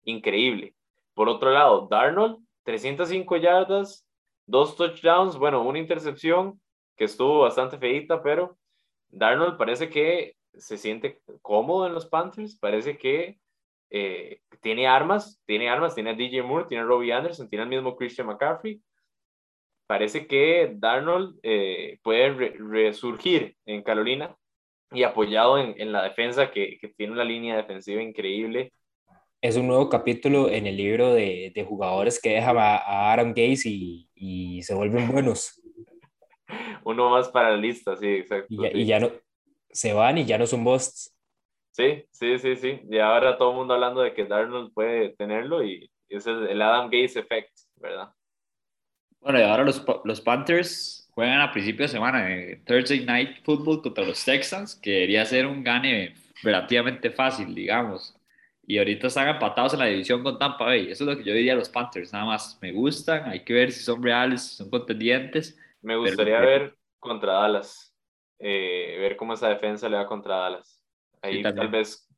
[0.06, 0.76] increíble.
[1.14, 4.08] Por otro lado, Darnold, 305 yardas,
[4.46, 6.60] dos touchdowns, bueno, una intercepción
[6.96, 8.58] que estuvo bastante feita, pero
[9.10, 13.40] Darnold parece que se siente cómodo en los Panthers, parece que
[13.90, 17.70] eh, tiene armas, tiene armas, tiene a DJ Moore, tiene a Robbie Anderson, tiene al
[17.70, 18.82] mismo Christian McCaffrey.
[19.86, 24.36] Parece que Darnold eh, puede re resurgir en Carolina
[24.92, 28.74] y apoyado en, en la defensa que, tiene una línea defensiva increíble
[29.44, 33.34] es un nuevo capítulo en el libro de, de jugadores que dejan a, a Aaron
[33.34, 35.62] Gaze y, y, se vuelven buenos.
[36.86, 38.48] Uno más para la lista, sí, exacto.
[38.50, 38.78] Y ya, sí.
[38.78, 39.12] y ya no,
[39.70, 41.14] se van y ya no son busts.
[41.72, 42.80] Sí, sí, sí, sí.
[42.90, 46.62] Y ahora todo el mundo hablando de que Darnold puede tenerlo y es el, el
[46.62, 48.14] Adam Gaze effect, ¿verdad?
[49.20, 53.82] Bueno, y ahora los, los Panthers juegan a principio de semana en Thursday Night Football
[53.82, 58.18] contra los Texans, que debería ser un gane relativamente fácil, digamos
[58.66, 60.90] y ahorita están empatados en la división con Tampa Bay.
[60.90, 62.58] Eso es lo que yo diría a los Panthers, nada más.
[62.62, 65.60] Me gustan, hay que ver si son reales, si son contendientes.
[65.82, 66.50] Me gustaría pero...
[66.50, 67.94] ver contra Dallas,
[68.40, 70.82] eh, ver cómo esa defensa le va contra Dallas.
[71.22, 72.10] Ahí sí, tal vez,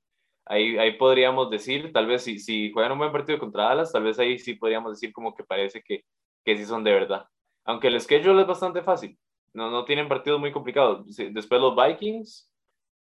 [0.46, 4.04] ahí, ahí podríamos decir, tal vez si, si juegan un buen partido contra Dallas, tal
[4.04, 6.06] vez ahí sí podríamos decir como que parece que,
[6.44, 7.26] que sí son de verdad.
[7.64, 9.18] Aunque el schedule es bastante fácil,
[9.54, 11.06] no, no tienen partidos muy complicados.
[11.08, 12.52] Después los Vikings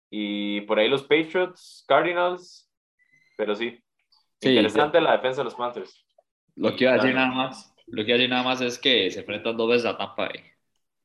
[0.10, 2.68] y por ahí los Patriots, Cardinals,
[3.39, 3.82] pero sí,
[4.41, 5.04] sí interesante sí.
[5.06, 6.06] la defensa de los Panthers.
[6.58, 8.78] Lo que iba a decir nada más, lo que iba a decir nada más es
[8.78, 10.41] que se enfrentan dos veces a Tampa Bay.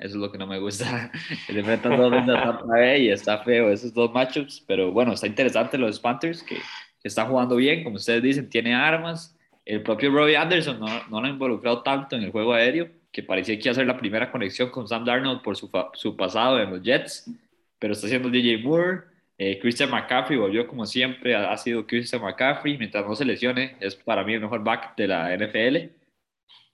[0.00, 1.12] Eso es lo que no me gusta.
[1.46, 5.12] se enfrentan dos veces a Tampa Bay y está feo esos dos matchups, pero bueno,
[5.12, 9.38] está interesante los Panthers que, que están jugando bien, como ustedes dicen, tiene armas.
[9.64, 13.22] El propio Robbie Anderson no, no lo ha involucrado tanto en el juego aéreo, que
[13.22, 16.60] parecía que iba a ser la primera conexión con Sam Darnold por su, su pasado
[16.60, 17.30] en los Jets,
[17.78, 19.13] pero está haciendo DJ Moore.
[19.36, 23.96] Eh, Christian McCaffrey volvió como siempre, ha, sido Christian McCaffrey, mientras no se lesione, es
[23.96, 25.90] para mí el mejor back de la NFL.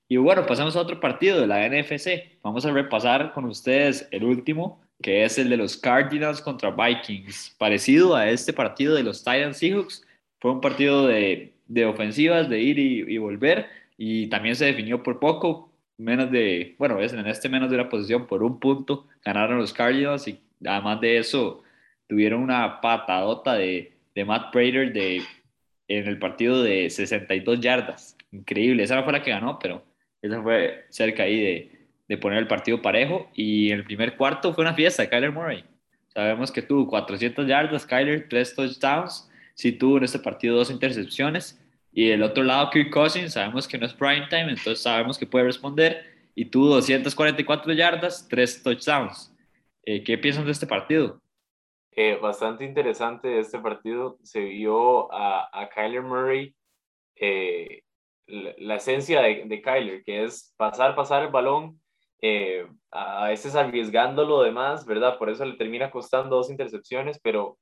[0.08, 2.38] Y bueno, pasamos a otro partido de la NFC.
[2.42, 7.54] Vamos a repasar con ustedes el último, que es el de los Cardinals contra Vikings.
[7.58, 10.06] Parecido a este partido de los Titans Seahawks,
[10.40, 15.20] fue un partido de, de ofensivas, de ir y, volver, y también se definió por
[15.20, 19.72] poco, menos de, bueno, en este menos de una posición, por un punto, ganaron los
[19.72, 21.62] Cardinals, y además de eso,
[22.10, 25.22] tuvieron una patadota de, de Matt Prater de,
[25.86, 28.16] en el partido de 62 yardas.
[28.32, 29.84] Increíble, esa no fue la que ganó, pero
[30.20, 31.70] esa fue cerca ahí de,
[32.08, 33.30] de poner el partido parejo.
[33.32, 35.64] Y el primer cuarto fue una fiesta, Kyler Murray.
[36.08, 39.30] Sabemos que tuvo 400 yardas, Kyler, 3 touchdowns.
[39.54, 41.64] Sí tuvo en este partido dos intercepciones.
[41.92, 45.26] Y del otro lado, Kirk Cousins, sabemos que no es prime time, entonces sabemos que
[45.26, 46.04] puede responder.
[46.34, 49.32] Y tuvo 244 yardas, 3 touchdowns.
[49.84, 51.19] Eh, ¿Qué piensan de este partido?
[52.02, 54.16] Eh, bastante interesante este partido.
[54.22, 56.56] Se vio a, a Kyler Murray,
[57.16, 57.82] eh,
[58.26, 61.78] la, la, esencia de, de, Kyler, que es pasar, pasar el balón,
[62.22, 65.18] eh, a veces arriesgando lo demás, ¿verdad?
[65.18, 67.58] Por eso le termina costando dos intercepciones, pero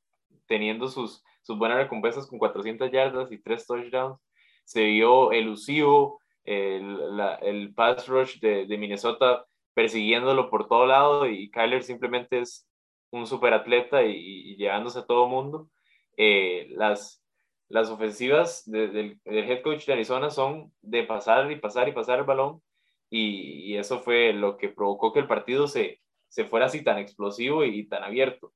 [0.47, 4.20] teniendo sus, sus buenas recompensas con 400 yardas y tres touchdowns.
[4.64, 11.28] Se vio elusivo, el, la, el pass rush de, de Minnesota persiguiéndolo por todo lado
[11.28, 12.68] y Kyler simplemente es
[13.11, 15.71] un superatleta y, y llevándose a todo mundo.
[16.17, 17.23] Eh, las,
[17.69, 21.93] las ofensivas de, de, del head coach de Arizona son de pasar y pasar y
[21.93, 22.63] pasar el balón
[23.11, 27.65] y, eso fue lo que provocó que el partido se, se fuera así tan explosivo
[27.65, 28.53] y, tan abierto.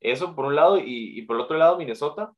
[0.00, 2.32] Eso por un lado, y, por el otro lado, Minnesota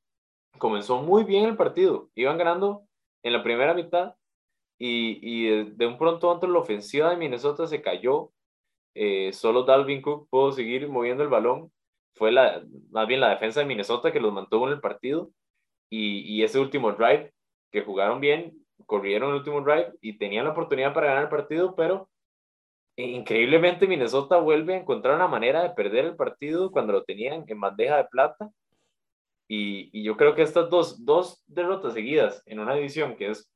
[0.58, 2.84] comenzó muy bien el partido, iban ganando
[3.22, 4.14] en la primera mitad
[4.78, 8.32] y, y de, un pronto a otro la ofensiva de Minnesota se cayó,
[8.94, 11.72] eh, solo Dalvin Cook pudo seguir moviendo el balón,
[12.14, 15.30] fue la, más bien la defensa de Minnesota que los mantuvo en el partido
[15.88, 17.32] y, ese último drive
[17.70, 18.54] que jugaron bien,
[18.86, 22.08] corrieron el último drive y tenían la oportunidad para ganar el partido, pero
[22.96, 27.60] increíblemente Minnesota vuelve a encontrar una manera de perder el partido cuando lo tenían en
[27.60, 28.50] bandeja de plata.
[29.48, 33.50] Y, y yo creo que estas dos, dos derrotas seguidas en una división que es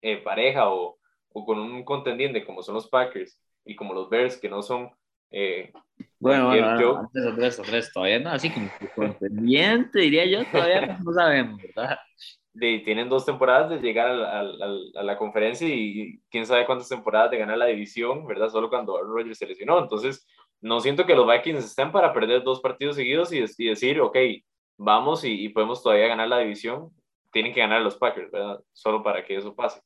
[0.00, 0.98] eh, pareja o,
[1.32, 4.90] o, con un contendiente como son los Packers y como los Bears que no son...
[5.30, 5.72] Eh,
[6.18, 6.98] bueno, bueno, yo...
[6.98, 11.98] antes, Andrés, Andrés, todavía no, así como contendiente, diría yo, todavía no sabemos, ¿verdad?
[12.56, 16.88] de, tienen dos temporadas de llegar a la, a, la, conferencia y quién sabe cuántas
[16.88, 18.48] temporadas de ganar la división, ¿verdad?
[18.48, 19.78] Solo cuando Aaron Rodgers se lesionó.
[19.78, 20.26] Entonces,
[20.62, 24.16] no siento que los Vikings estén para perder dos partidos seguidos y, y decir, ok,
[24.78, 26.90] vamos y, y, podemos todavía ganar la división.
[27.30, 28.60] Tienen que ganar los Packers, ¿verdad?
[28.72, 29.82] Solo para que eso pase.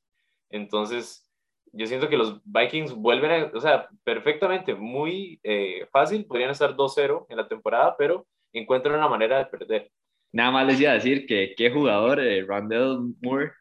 [0.48, 1.28] Entonces,
[1.72, 6.76] yo siento que los Vikings vuelven a, o sea, perfectamente, muy eh, fácil, podrían estar
[6.76, 9.90] 2-0 en la temporada, pero encuentran una manera de perder.
[10.32, 13.52] Nada más les iba a decir que qué jugador, eh, Randall Moore,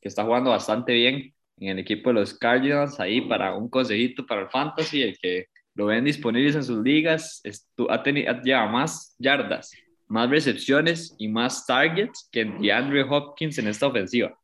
[0.00, 4.26] que está jugando bastante bien en el equipo de los Cardinals, ahí para un consejito
[4.26, 7.42] para el Fantasy, el que lo ven disponibles en sus ligas,
[7.88, 9.72] ha tenido, lleva más yardas,
[10.08, 14.38] más recepciones y más targets que DeAndre Hopkins en esta ofensiva.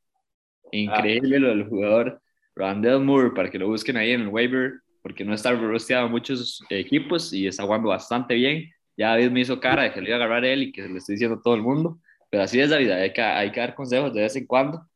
[0.71, 2.22] Increíble lo del jugador
[2.55, 6.13] Randall Moore, para que lo busquen ahí en el waiver, porque no está rosteado en
[6.13, 10.09] muchos equipos y está jugando bastante bien ya David me hizo cara de que lo
[10.09, 11.99] iba a agarrar él y que le estoy diciendo a todo el mundo,
[12.31, 14.87] pero así es la vida, hay que, hay que dar consejos de vez en cuando.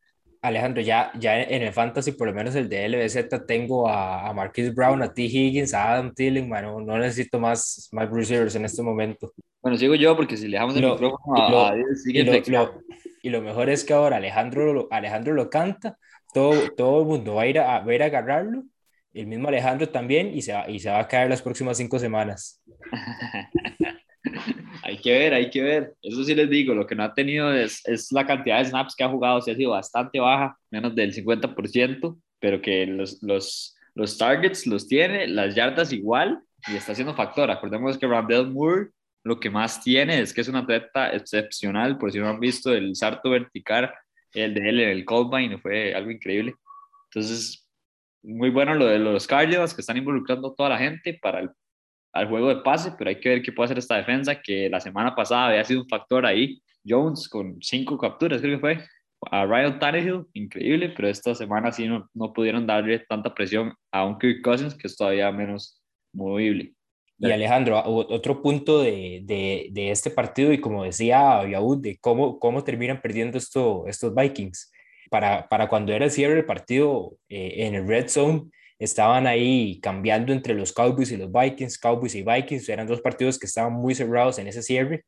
[0.43, 4.33] Alejandro, ya, ya en el fantasy, por lo menos el de LBZ, tengo a, a
[4.33, 5.23] Marquis Brown, a T.
[5.23, 9.33] Higgins, a Adam Thielen, bueno, no necesito más, más receivers en este momento.
[9.61, 12.83] Bueno, sigo yo porque si le dejamos el lo, micrófono a, lo, y, lo,
[13.23, 15.99] y lo mejor es que ahora Alejandro Alejandro lo canta,
[16.33, 18.65] todo, todo el mundo va a ir a, ir a agarrarlo,
[19.13, 21.99] el mismo Alejandro también, y se, va, y se va a caer las próximas cinco
[21.99, 22.63] semanas.
[24.83, 25.95] hay que ver, hay que ver.
[26.03, 28.95] Eso sí les digo, lo que no ha tenido es, es la cantidad de snaps
[28.95, 33.77] que ha jugado, sí ha sido bastante baja, menos del 50%, pero que los, los,
[33.95, 37.51] los targets los tiene, las yardas igual, y está siendo factor.
[37.51, 38.91] Acordemos que Randall Moore
[39.27, 42.73] lo que más tiene es que es un atleta excepcional, por si no han visto
[42.73, 43.93] el salto vertical,
[44.35, 46.55] el de él en el Combine, fue algo increíble.
[47.11, 47.69] Entonces,
[48.23, 51.51] muy bueno lo de los Cardinals que están involucrando a toda la gente para el
[52.17, 54.81] al juego de pase, pero hay que ver qué puede hacer esta defensa, que la
[54.81, 56.61] semana pasada había sido un factor ahí.
[56.87, 58.85] Jones con cinco capturas, creo que fue.
[59.31, 64.05] A Ryan Tannehill, increíble, pero esta semana sí no, no pudieron darle tanta presión a
[64.05, 66.75] un Kirk Cousins, que es todavía menos movible.
[67.19, 72.39] Y Alejandro, otro punto de, de, de este partido, y como decía Yaud, de cómo,
[72.39, 74.71] cómo terminan perdiendo esto, estos Vikings.
[75.09, 79.81] Para, para cuando era el cierre del partido eh, en el Red Zone, estaban ahí
[79.81, 83.73] cambiando entre los Cowboys y los Vikings, Cowboys y Vikings, eran dos partidos que estaban
[83.73, 85.05] muy cerrados en ese cierre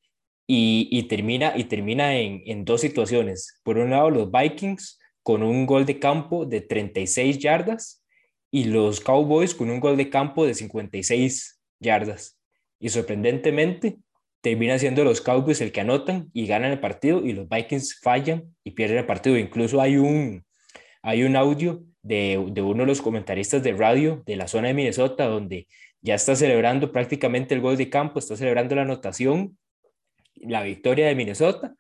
[0.47, 3.61] y, y termina, y termina en, en, dos situaciones.
[3.63, 8.03] Por un lado, los Vikings con un gol de campo de 36 yardas
[8.51, 12.39] y los Cowboys con un gol de campo de 56 yardas.
[12.81, 13.99] Y sorprendentemente,
[14.41, 18.55] termina siendo los Cowboys el que anotan y ganan el partido y los Vikings fallan
[18.64, 19.37] y pierden el partido.
[19.37, 20.45] Incluso hay un,
[21.03, 25.26] hay un audio de, uno de los comentaristas de radio de la zona de Minnesota,
[25.26, 25.66] donde
[26.01, 29.59] ya está celebrando prácticamente el gol de campo, está celebrando la anotación,
[30.37, 31.74] la victoria de Minnesota,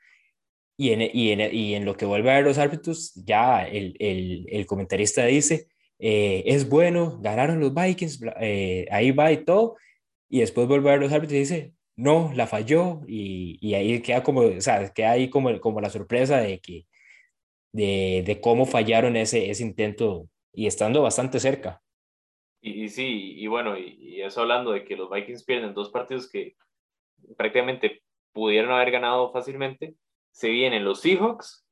[0.76, 3.96] y en, y en, y en lo que vuelve a ver los árbitros, ya el,
[3.98, 5.68] el, el comentarista dice,
[5.98, 9.76] eh, es bueno, ganaron los Vikings, eh, ahí va y todo,
[10.28, 14.00] y después vuelve a ver los árbitros y dice, no, la falló, y, y ahí
[14.02, 16.86] queda como, o sea, queda ahí como, como la sorpresa de que,
[17.72, 21.82] de, de cómo fallaron ese, ese intento y estando bastante cerca.
[22.60, 25.90] Y, y sí, y bueno, y, y, eso hablando de que los Vikings pierden dos
[25.90, 26.56] partidos que
[27.36, 28.02] prácticamente
[28.32, 29.94] pudieron haber ganado fácilmente,
[30.30, 31.66] se vienen los Seahawks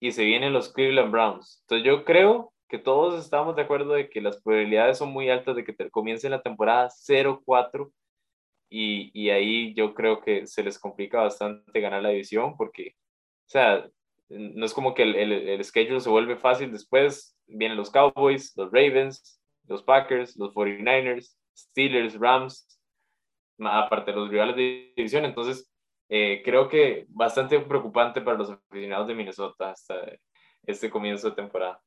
[0.00, 1.62] y se vienen los Cleveland Browns.
[1.62, 5.56] Entonces yo creo que todos estamos de acuerdo de que las probabilidades son muy altas
[5.56, 7.92] de que comience la temporada 0-4
[8.72, 12.96] y, y ahí yo creo que se les complica bastante ganar la división porque,
[13.46, 13.86] o sea,
[14.30, 17.36] no es como que el, el, el, schedule se vuelve fácil después.
[17.46, 22.80] Vienen los Cowboys, los Ravens, los Packers, los 49ers, Steelers, Rams,
[23.58, 25.26] aparte de los rivales de división.
[25.26, 25.70] Entonces,
[26.08, 29.96] eh, creo que bastante preocupante para los aficionados de Minnesota hasta
[30.66, 31.78] este comienzo de temporada.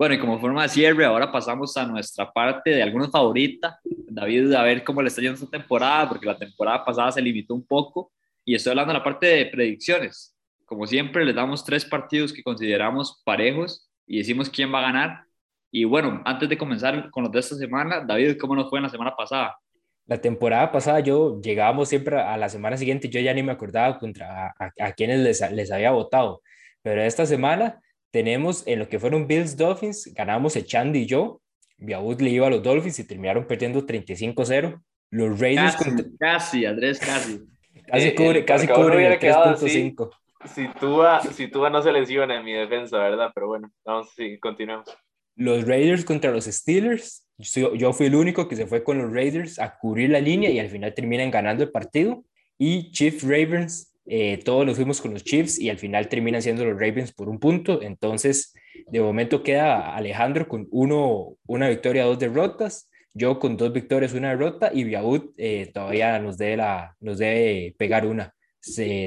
[0.00, 3.78] Bueno, y como forma de cierre, ahora pasamos a nuestra parte de algunos favorita.
[3.84, 7.52] David, a ver cómo le está yendo esta temporada, porque la temporada pasada se limitó
[7.54, 8.10] un poco.
[8.42, 10.34] Y estoy hablando de la parte de predicciones.
[10.64, 15.24] Como siempre, les damos tres partidos que consideramos parejos y decimos quién va a ganar.
[15.70, 18.84] Y bueno, antes de comenzar con los de esta semana, David, ¿cómo nos fue en
[18.84, 19.58] la semana pasada?
[20.06, 23.98] La temporada pasada yo llegábamos siempre a la semana siguiente, yo ya ni me acordaba
[23.98, 26.40] contra a, a, quienes les, les había votado.
[26.80, 31.40] Pero esta semana tenemos en lo que fueron Bills Dolphins, ganamos Echandi y yo.
[31.78, 34.82] Biaud le iba a los Dolphins y terminaron perdiendo 35-0.
[35.10, 35.76] Los Raiders.
[35.76, 36.06] Casi, contra...
[36.18, 37.40] casi Andrés, casi.
[37.86, 40.10] Casi eh, cubre, casi cubre el 3.5
[40.44, 43.30] si Tua, si Tua no se lesiona en mi defensa, ¿verdad?
[43.34, 44.88] Pero bueno, vamos, sí, continuemos.
[45.36, 47.26] Los Raiders contra los Steelers.
[47.38, 50.58] Yo fui el único que se fue con los Raiders a cubrir la línea y
[50.58, 52.24] al final terminan ganando el partido.
[52.58, 56.64] Y Chiefs Ravens, eh, todos nos fuimos con los Chiefs y al final terminan siendo
[56.64, 57.82] los Ravens por un punto.
[57.82, 58.54] Entonces,
[58.86, 62.88] de momento queda Alejandro con uno, una victoria, dos derrotas.
[63.12, 64.70] Yo con dos victorias, una derrota.
[64.72, 68.34] Y Biaud eh, todavía nos debe, la, nos debe pegar una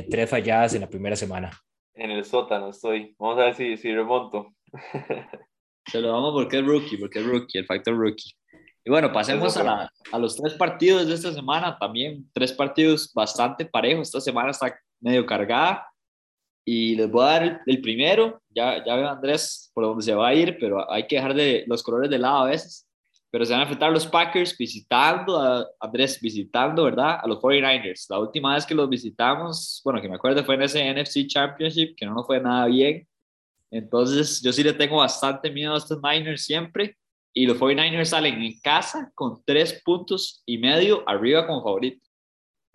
[0.10, 1.52] tres falladas en la primera semana.
[1.94, 3.16] En el sótano estoy.
[3.20, 4.54] Vamos a ver si, si remonto.
[5.92, 8.32] Se lo damos porque es rookie, porque es rookie, el factor rookie.
[8.86, 12.30] Y bueno, pasemos a, la, a, los tres partidos de esta semana también.
[12.34, 14.08] Tres partidos bastante parejos.
[14.08, 15.88] Esta semana está medio cargada.
[16.66, 18.42] Y les voy a dar el, primero.
[18.50, 21.64] Ya, ya veo Andrés por dónde se va a ir, pero hay que dejar de
[21.68, 22.88] los colores de lado a veces
[23.34, 27.18] pero se van a enfrentar los Packers visitando, a Andrés visitando, ¿verdad?
[27.20, 28.06] A los 49ers.
[28.08, 31.96] La última vez que los visitamos, bueno, que me acuerdo fue en ese NFC Championship,
[31.98, 33.08] que no nos fue nada bien.
[33.72, 36.96] Entonces, yo sí le tengo bastante miedo a estos Niners siempre.
[37.34, 42.08] Y los 49ers salen en casa con tres puntos y medio arriba como favorito.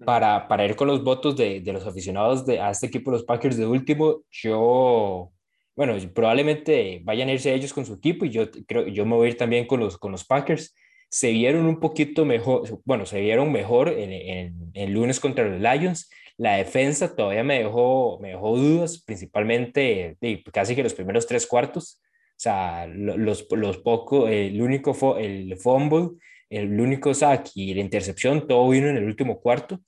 [0.04, 3.24] Para, para ir con los votos de, de los aficionados de, a este equipo, los
[3.24, 5.32] Packers de último, yo
[5.78, 9.28] bueno, probablemente vayan a irse ellos con su equipo y yo creo yo me voy
[9.28, 10.74] a ir también con los, con los Packers.
[11.08, 16.10] Se vieron un poquito mejor, bueno, se vieron mejor en, en, lunes contra los Lions.
[16.36, 21.46] La defensa todavía me dejó, me dejó dudas, principalmente de, casi que los primeros tres
[21.46, 22.02] cuartos.
[22.38, 26.10] O sea, los, los pocos, el único, el fumble,
[26.48, 29.80] el único sack y la intercepción, todo vino en el último cuarto.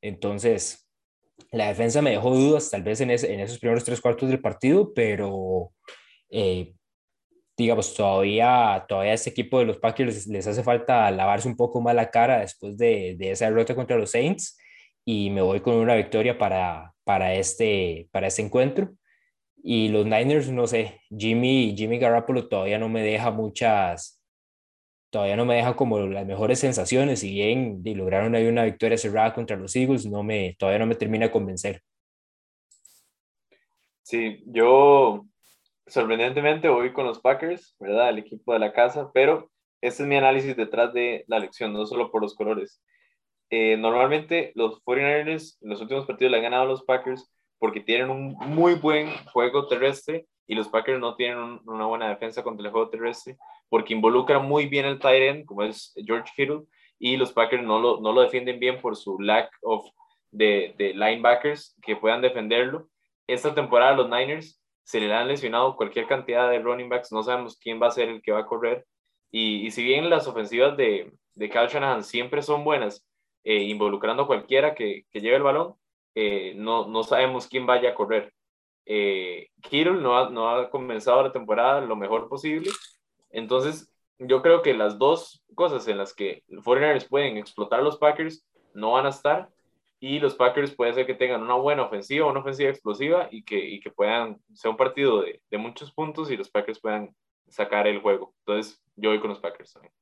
[0.00, 0.88] Entonces,
[1.52, 4.92] la defensa me dejó dudas tal vez en, en esos primeros tres cuartos del partido,
[4.94, 5.72] pero
[6.30, 6.72] eh,
[7.58, 11.82] digamos, todavía, todavía a este equipo de los Packers les, hace falta lavarse un poco
[11.82, 14.56] más la cara después de, de, esa derrota contra los Saints
[15.04, 18.94] y me voy con una victoria para, para, este, para este encuentro.
[19.62, 24.22] Y los Niners, no sé, Jimmy, Jimmy Garoppolo todavía no me deja muchas,
[25.10, 28.98] todavía no me deja como las mejores sensaciones, si bien y lograron ahí una victoria
[28.98, 31.82] cerrada contra los Eagles, no me, todavía no me termina de convencer.
[34.02, 35.26] Sí, yo
[35.86, 38.10] sorprendentemente voy con los Packers, ¿verdad?
[38.10, 39.50] El equipo de la casa, pero
[39.80, 42.82] este es mi análisis detrás de la elección, no solo por los colores.
[43.50, 47.80] Eh, normalmente los 49ers en los últimos partidos le han ganado a los Packers porque
[47.80, 52.66] tienen un muy buen juego terrestre y los Packers no tienen una buena defensa contra
[52.66, 53.36] el juego terrestre
[53.68, 56.62] porque involucra muy bien el tight end, como es George Kittle,
[56.98, 59.86] y los Packers no lo, no lo defienden bien por su lack of
[60.30, 62.88] de, de, linebackers que puedan defenderlo.
[63.26, 67.58] Esta temporada los Niners se le han lesionado cualquier cantidad de running backs, no sabemos
[67.58, 68.86] quién va a ser el que va a correr.
[69.30, 73.06] Y, y si bien las ofensivas de, de Kyle Shanahan siempre son buenas,
[73.44, 75.74] eh, involucrando a cualquiera que, que lleve el balón,
[76.14, 78.32] eh, no, no sabemos quién vaya a correr.
[78.86, 82.70] Eh, Kittle no ha, no ha comenzado la temporada lo mejor posible
[83.30, 87.98] entonces, yo creo que las dos cosas en las que los Foreigners pueden explotar los
[87.98, 89.48] Packers no van a estar
[90.00, 93.58] y los Packers puede ser que tengan una buena ofensiva, una ofensiva explosiva y que,
[93.58, 97.14] y que puedan ser un partido de, de, muchos puntos y los Packers puedan
[97.48, 98.34] sacar el juego.
[98.40, 99.92] Entonces, yo voy con los Packers también.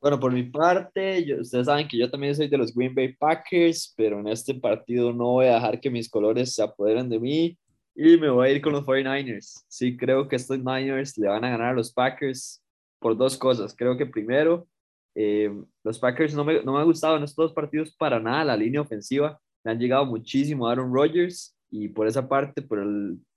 [0.00, 3.14] Bueno, por mi parte, yo, ustedes saben que yo también soy de los Green Bay
[3.14, 7.18] Packers, pero en este partido no voy a dejar que mis colores se apoderen de
[7.18, 7.58] mí.
[7.96, 9.64] Y me voy a ir con los 49ers.
[9.66, 12.62] Sí, creo que estos Niners le van a ganar a los Packers
[13.00, 13.74] por dos cosas.
[13.76, 14.68] Creo que primero,
[15.16, 15.50] eh,
[15.82, 18.56] los Packers no me, no me han gustado en estos dos partidos para nada la
[18.56, 19.40] línea ofensiva.
[19.64, 22.86] Le han llegado muchísimo a Aaron Rodgers y por esa parte, por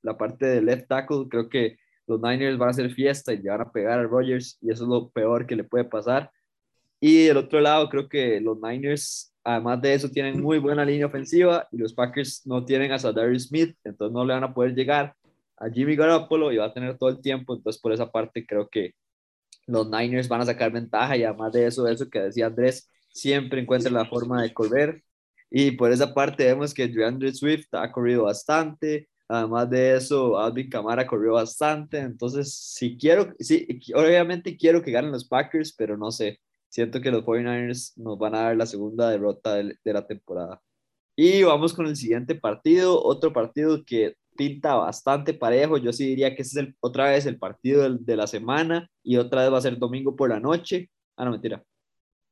[0.04, 3.50] la parte de left tackle, creo que los Niners van a hacer fiesta y le
[3.50, 6.32] van a pegar a Rodgers y eso es lo peor que le puede pasar.
[7.02, 11.08] Y del otro lado, creo que los Niners Además de eso, tienen muy buena línea
[11.08, 14.76] ofensiva y los Packers no tienen a Sadarius Smith, entonces no le van a poder
[14.76, 15.16] llegar
[15.58, 17.56] a Jimmy Garoppolo y va a tener todo el tiempo.
[17.56, 18.94] Entonces, por esa parte, creo que
[19.68, 23.62] los Niners van a sacar ventaja y además de eso, eso que decía Andrés, siempre
[23.62, 25.04] encuentra la forma de correr.
[25.50, 30.70] Y por esa parte, vemos que DeAndre Swift ha corrido bastante, Además de eso, Alvin
[30.70, 32.00] Kamara corrió bastante.
[32.00, 36.42] Entonces, si quiero, sí, obviamente quiero que ganen los Packers, pero no sé.
[36.72, 40.62] Siento que los 49ers nos van a dar la segunda derrota de, la temporada.
[41.18, 45.78] Y vamos con el siguiente partido, otro partido que pinta bastante parejo.
[45.78, 49.42] Yo sí diría que es otra vez el partido de, de la semana y otra
[49.44, 50.90] vez va a ser domingo por la noche.
[51.18, 51.62] Ah, no, mentira.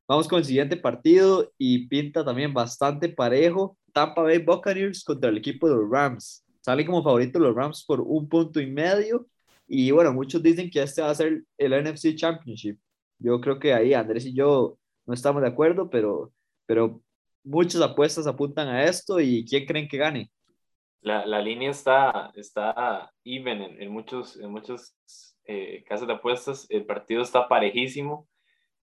[0.08, 3.78] Vamos con el siguiente partido y pinta también bastante parejo.
[3.92, 6.44] Tampa Bay Buccaneers contra el equipo de los Rams.
[6.62, 9.26] Salen como favoritos los Rams por un punto y medio.
[9.68, 12.78] Y bueno, muchos dicen que este va a ser el NFC Championship.
[13.20, 16.32] Yo creo que ahí Andrés y yo no estamos de acuerdo, pero,
[16.66, 17.02] pero
[17.44, 19.20] muchas apuestas apuntan a esto.
[19.20, 20.30] ¿Y quién creen que gane?
[21.02, 24.94] La, la línea está, está even en, en muchos, en muchos
[25.44, 26.66] eh, casos de apuestas.
[26.70, 28.26] El partido está parejísimo.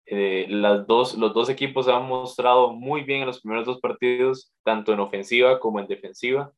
[0.06, 3.80] Eh, las dos, los dos equipos se han mostrado muy bien en los primeros dos
[3.82, 6.52] partidos, tanto en ofensiva como en defensiva.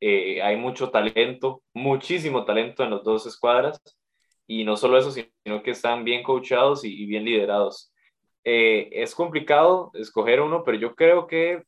[0.00, 3.80] Eh, hay mucho talento, muchísimo talento en las dos escuadras.
[4.52, 7.92] Y no solo eso, sino que están bien coachados y, y bien liderados.
[8.42, 11.62] Eh, es complicado escoger uno, pero yo creo que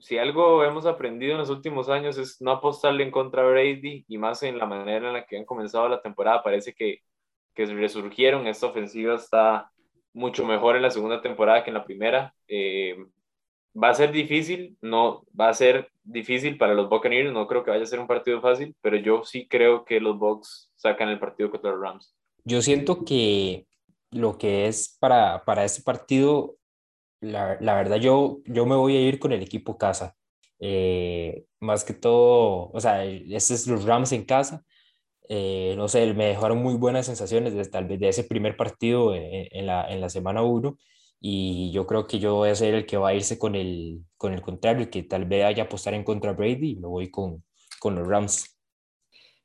[0.00, 4.04] si algo hemos aprendido en los últimos años es no apostarle en contra de Brady
[4.08, 6.42] y más en la manera en la que han comenzado la temporada.
[6.42, 6.98] Parece que,
[7.54, 8.48] que resurgieron.
[8.48, 9.70] Esta ofensiva está
[10.12, 12.34] mucho mejor en la segunda temporada que en la primera.
[12.48, 12.96] Eh,
[13.74, 17.70] va a ser difícil, no va a ser difícil para los Buccaneers, no creo que
[17.70, 21.18] vaya a ser un partido fácil, pero yo sí creo que los Bucks sacan el
[21.18, 22.14] partido contra los Rams.
[22.44, 23.66] Yo siento que
[24.10, 26.56] lo que es para, para este partido,
[27.20, 30.16] la, la verdad yo, yo me voy a ir con el equipo casa.
[30.58, 34.64] Eh, más que todo, o sea, este es los Rams en casa.
[35.28, 39.14] Eh, no sé, me dejaron muy buenas sensaciones desde tal vez de ese primer partido
[39.14, 40.76] en, en la, en la semana 1
[41.20, 44.04] y yo creo que yo voy a ser el que va a irse con el,
[44.16, 47.10] con el contrario, que tal vez vaya a apostar en contra Brady y me voy
[47.10, 47.44] con,
[47.78, 48.56] con los Rams.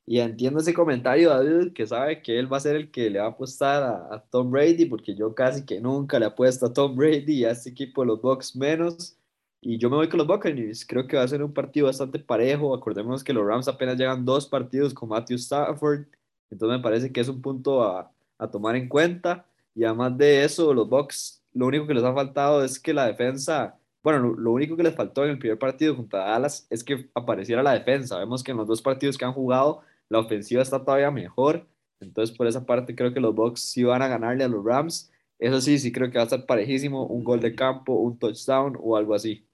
[0.06, 3.18] Y entiendo ese comentario, David, que sabe que él va a ser el que le
[3.18, 6.72] va a apostar a, a Tom Brady, porque yo casi que nunca le apuesto a
[6.72, 9.18] Tom Brady y a este equipo de los Bucks menos.
[9.60, 10.86] Y yo me voy con los Buccaneers.
[10.86, 12.72] Creo que va a ser un partido bastante parejo.
[12.72, 16.06] Acordémonos que los Rams apenas llegan dos partidos con Matthew Stafford.
[16.50, 19.44] Entonces me parece que es un punto a, a tomar en cuenta.
[19.74, 23.06] Y además de eso, los Bucks lo único que les ha faltado es que la
[23.06, 27.08] defensa, bueno, lo, único que les faltó en el primer partido contra Dallas es que
[27.14, 28.18] apareciera la defensa.
[28.18, 29.80] Vemos que en los dos partidos que han jugado,
[30.10, 31.66] la ofensiva está todavía mejor.
[32.00, 35.10] Entonces, por esa parte, creo que los Bucks sí van a ganarle a los Rams.
[35.38, 38.76] Eso sí, sí creo que va a estar parejísimo, un gol de campo, un touchdown
[38.78, 39.46] o algo así.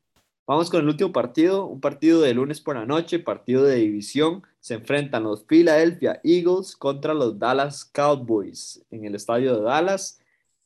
[0.45, 4.43] Vamos con el último partido, un partido de lunes por la noche, partido de división.
[4.59, 10.22] Se enfrentan los Philadelphia Eagles contra los Dallas Cowboys en el estadio de Dallas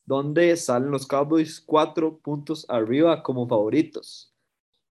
[0.07, 4.33] donde salen los Cowboys cuatro puntos arriba como favoritos.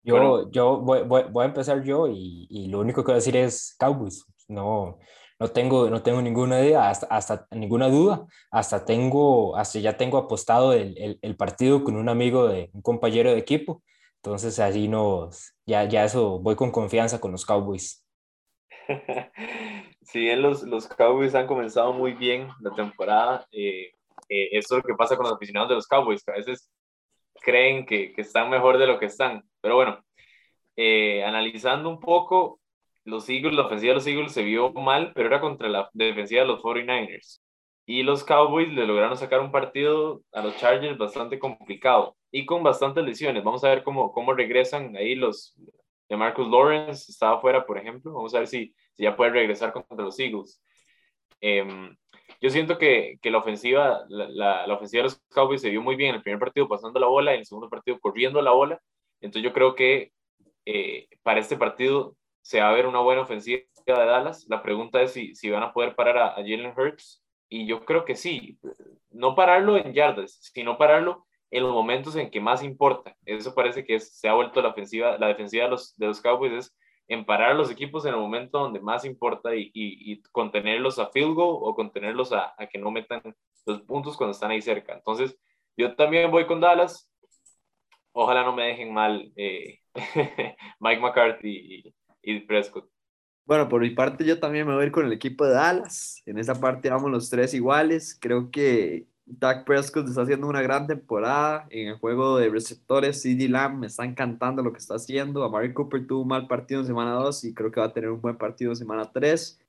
[0.03, 3.13] Yo, bueno, yo voy, voy, voy, a empezar yo y, y, lo único que voy
[3.13, 4.25] a decir es Cowboys.
[4.49, 4.99] No,
[5.39, 8.25] no, tengo, no tengo ninguna idea, hasta, hasta ninguna duda.
[8.51, 12.81] Hasta, tengo, hasta ya tengo apostado el, el, el, partido con un amigo, de un
[12.81, 13.81] compañero de equipo.
[14.17, 18.03] Entonces, así nos, ya, ya eso, voy con confianza con los Cowboys.
[20.05, 23.47] Sí, los, los Cowboys han comenzado muy bien la temporada.
[23.51, 23.93] Eh,
[24.33, 26.71] eh, es lo que pasa con los aficionados de los Cowboys, que a veces
[27.41, 29.43] creen que, que están mejor de lo que están.
[29.61, 30.03] Pero bueno,
[30.75, 32.59] eh, analizando un poco,
[33.05, 36.41] los Eagles, la ofensiva de los Eagles se vio mal, pero era contra la defensiva
[36.41, 37.41] de los 49ers.
[37.85, 42.63] Y los Cowboys le lograron sacar un partido a los Chargers bastante complicado y con
[42.63, 43.43] bastantes lesiones.
[43.43, 45.55] Vamos a ver cómo, cómo regresan ahí los
[46.09, 48.13] de Marcus Lawrence, estaba fuera, por ejemplo.
[48.13, 50.61] Vamos a ver si, si ya puede regresar contra los Eagles.
[51.41, 51.65] Eh,
[52.43, 55.95] yo siento que, que la ofensiva, la, la, ofensiva de los Cowboys se vio muy
[55.95, 58.81] bien en el primer partido pasando la bola, en el segundo partido corriendo la bola.
[59.21, 60.11] Entonces yo creo que
[60.65, 64.45] eh, para este partido se va a ver una buena ofensiva de Dallas.
[64.49, 67.23] La pregunta es si, si van a poder parar a, a Jalen Hurts.
[67.47, 68.59] Y yo creo que sí.
[69.09, 73.15] No pararlo en yardas, sino pararlo en los momentos en que más importa.
[73.25, 76.75] Eso parece que se ha vuelto la ofensiva, la defensiva de los, de los Cowboys
[77.07, 80.99] en parar a los equipos en el momento donde más importa y, y, y contenerlos
[80.99, 83.21] a field goal o contenerlos a, a, que no metan
[83.65, 84.93] los puntos cuando están ahí cerca.
[84.93, 85.37] Entonces,
[85.77, 87.09] yo también voy con Dallas.
[88.11, 89.79] Ojalá no me dejen mal eh,
[90.79, 92.89] Mike McCarthy y, Prescott.
[93.45, 96.21] Bueno, por mi parte yo también me voy con el equipo de Dallas.
[96.25, 98.17] En esa parte vamos los tres iguales.
[98.19, 103.21] Creo que Dak Prescott está haciendo una gran temporada en el juego de receptores.
[103.21, 105.43] CD Lamb me está encantando lo que está haciendo.
[105.43, 108.09] Amari Cooper tuvo un mal partido en semana 2 y creo que va a tener
[108.09, 109.59] un buen partido en semana 3.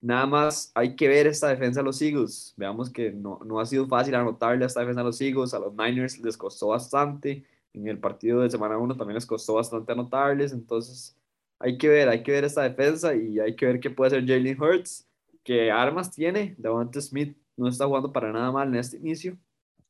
[0.00, 2.54] Nada más hay que ver esta defensa de los Eagles.
[2.56, 5.54] Veamos que no, no ha sido fácil anotarle esta defensa de los Eagles.
[5.54, 7.44] A los Niners les costó bastante.
[7.72, 10.52] En el partido de semana 1 también les costó bastante anotarles.
[10.52, 11.16] Entonces,
[11.58, 14.26] hay que ver, hay que ver esta defensa y hay que ver qué puede hacer
[14.26, 15.08] Jalen Hurts,
[15.44, 16.54] que armas tiene.
[16.58, 19.38] Devonta Smith no está jugando para nada mal en este inicio.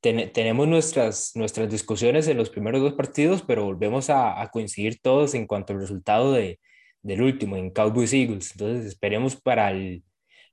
[0.00, 5.34] tenemos nuestras, nuestras discusiones en los primeros dos partidos, pero volvemos a, a coincidir todos
[5.34, 6.58] en cuanto al resultado de,
[7.04, 8.52] del último, en Cowboys Eagles.
[8.52, 10.02] Entonces, esperemos para el,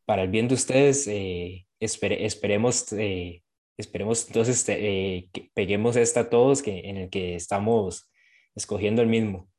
[0.05, 3.41] para el bien de ustedes, eh, esperemos, eh,
[3.77, 8.09] esperemos entonces eh, que peguemos esta a todos que, en el que estamos
[8.55, 9.49] escogiendo el mismo.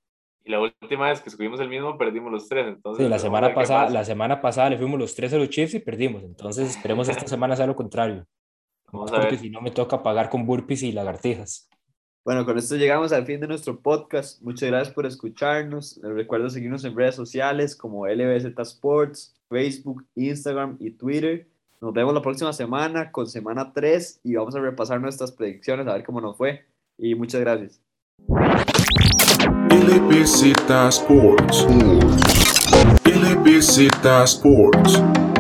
[0.45, 2.67] Y la última vez que escogimos el mismo, perdimos los tres.
[2.67, 5.75] Entonces, sí, la, semana pasada, la semana pasada le fuimos los tres a los Chiefs
[5.75, 6.25] y perdimos.
[6.25, 8.27] Entonces, esperemos esta semana sea lo contrario.
[8.91, 9.39] Vamos a porque ver.
[9.39, 11.69] si no me toca pagar con burpees y lagartijas.
[12.25, 14.41] Bueno, con esto llegamos al fin de nuestro podcast.
[14.43, 15.97] Muchas gracias por escucharnos.
[15.97, 21.49] Les recuerdo seguirnos en redes sociales como LBZ Sports, Facebook, Instagram y Twitter.
[21.81, 25.95] Nos vemos la próxima semana con semana 3 y vamos a repasar nuestras predicciones a
[25.95, 26.65] ver cómo nos fue.
[26.97, 27.83] Y muchas gracias.
[29.83, 30.55] LBZ
[30.93, 31.65] Sports.
[33.05, 35.32] LBZ Sports.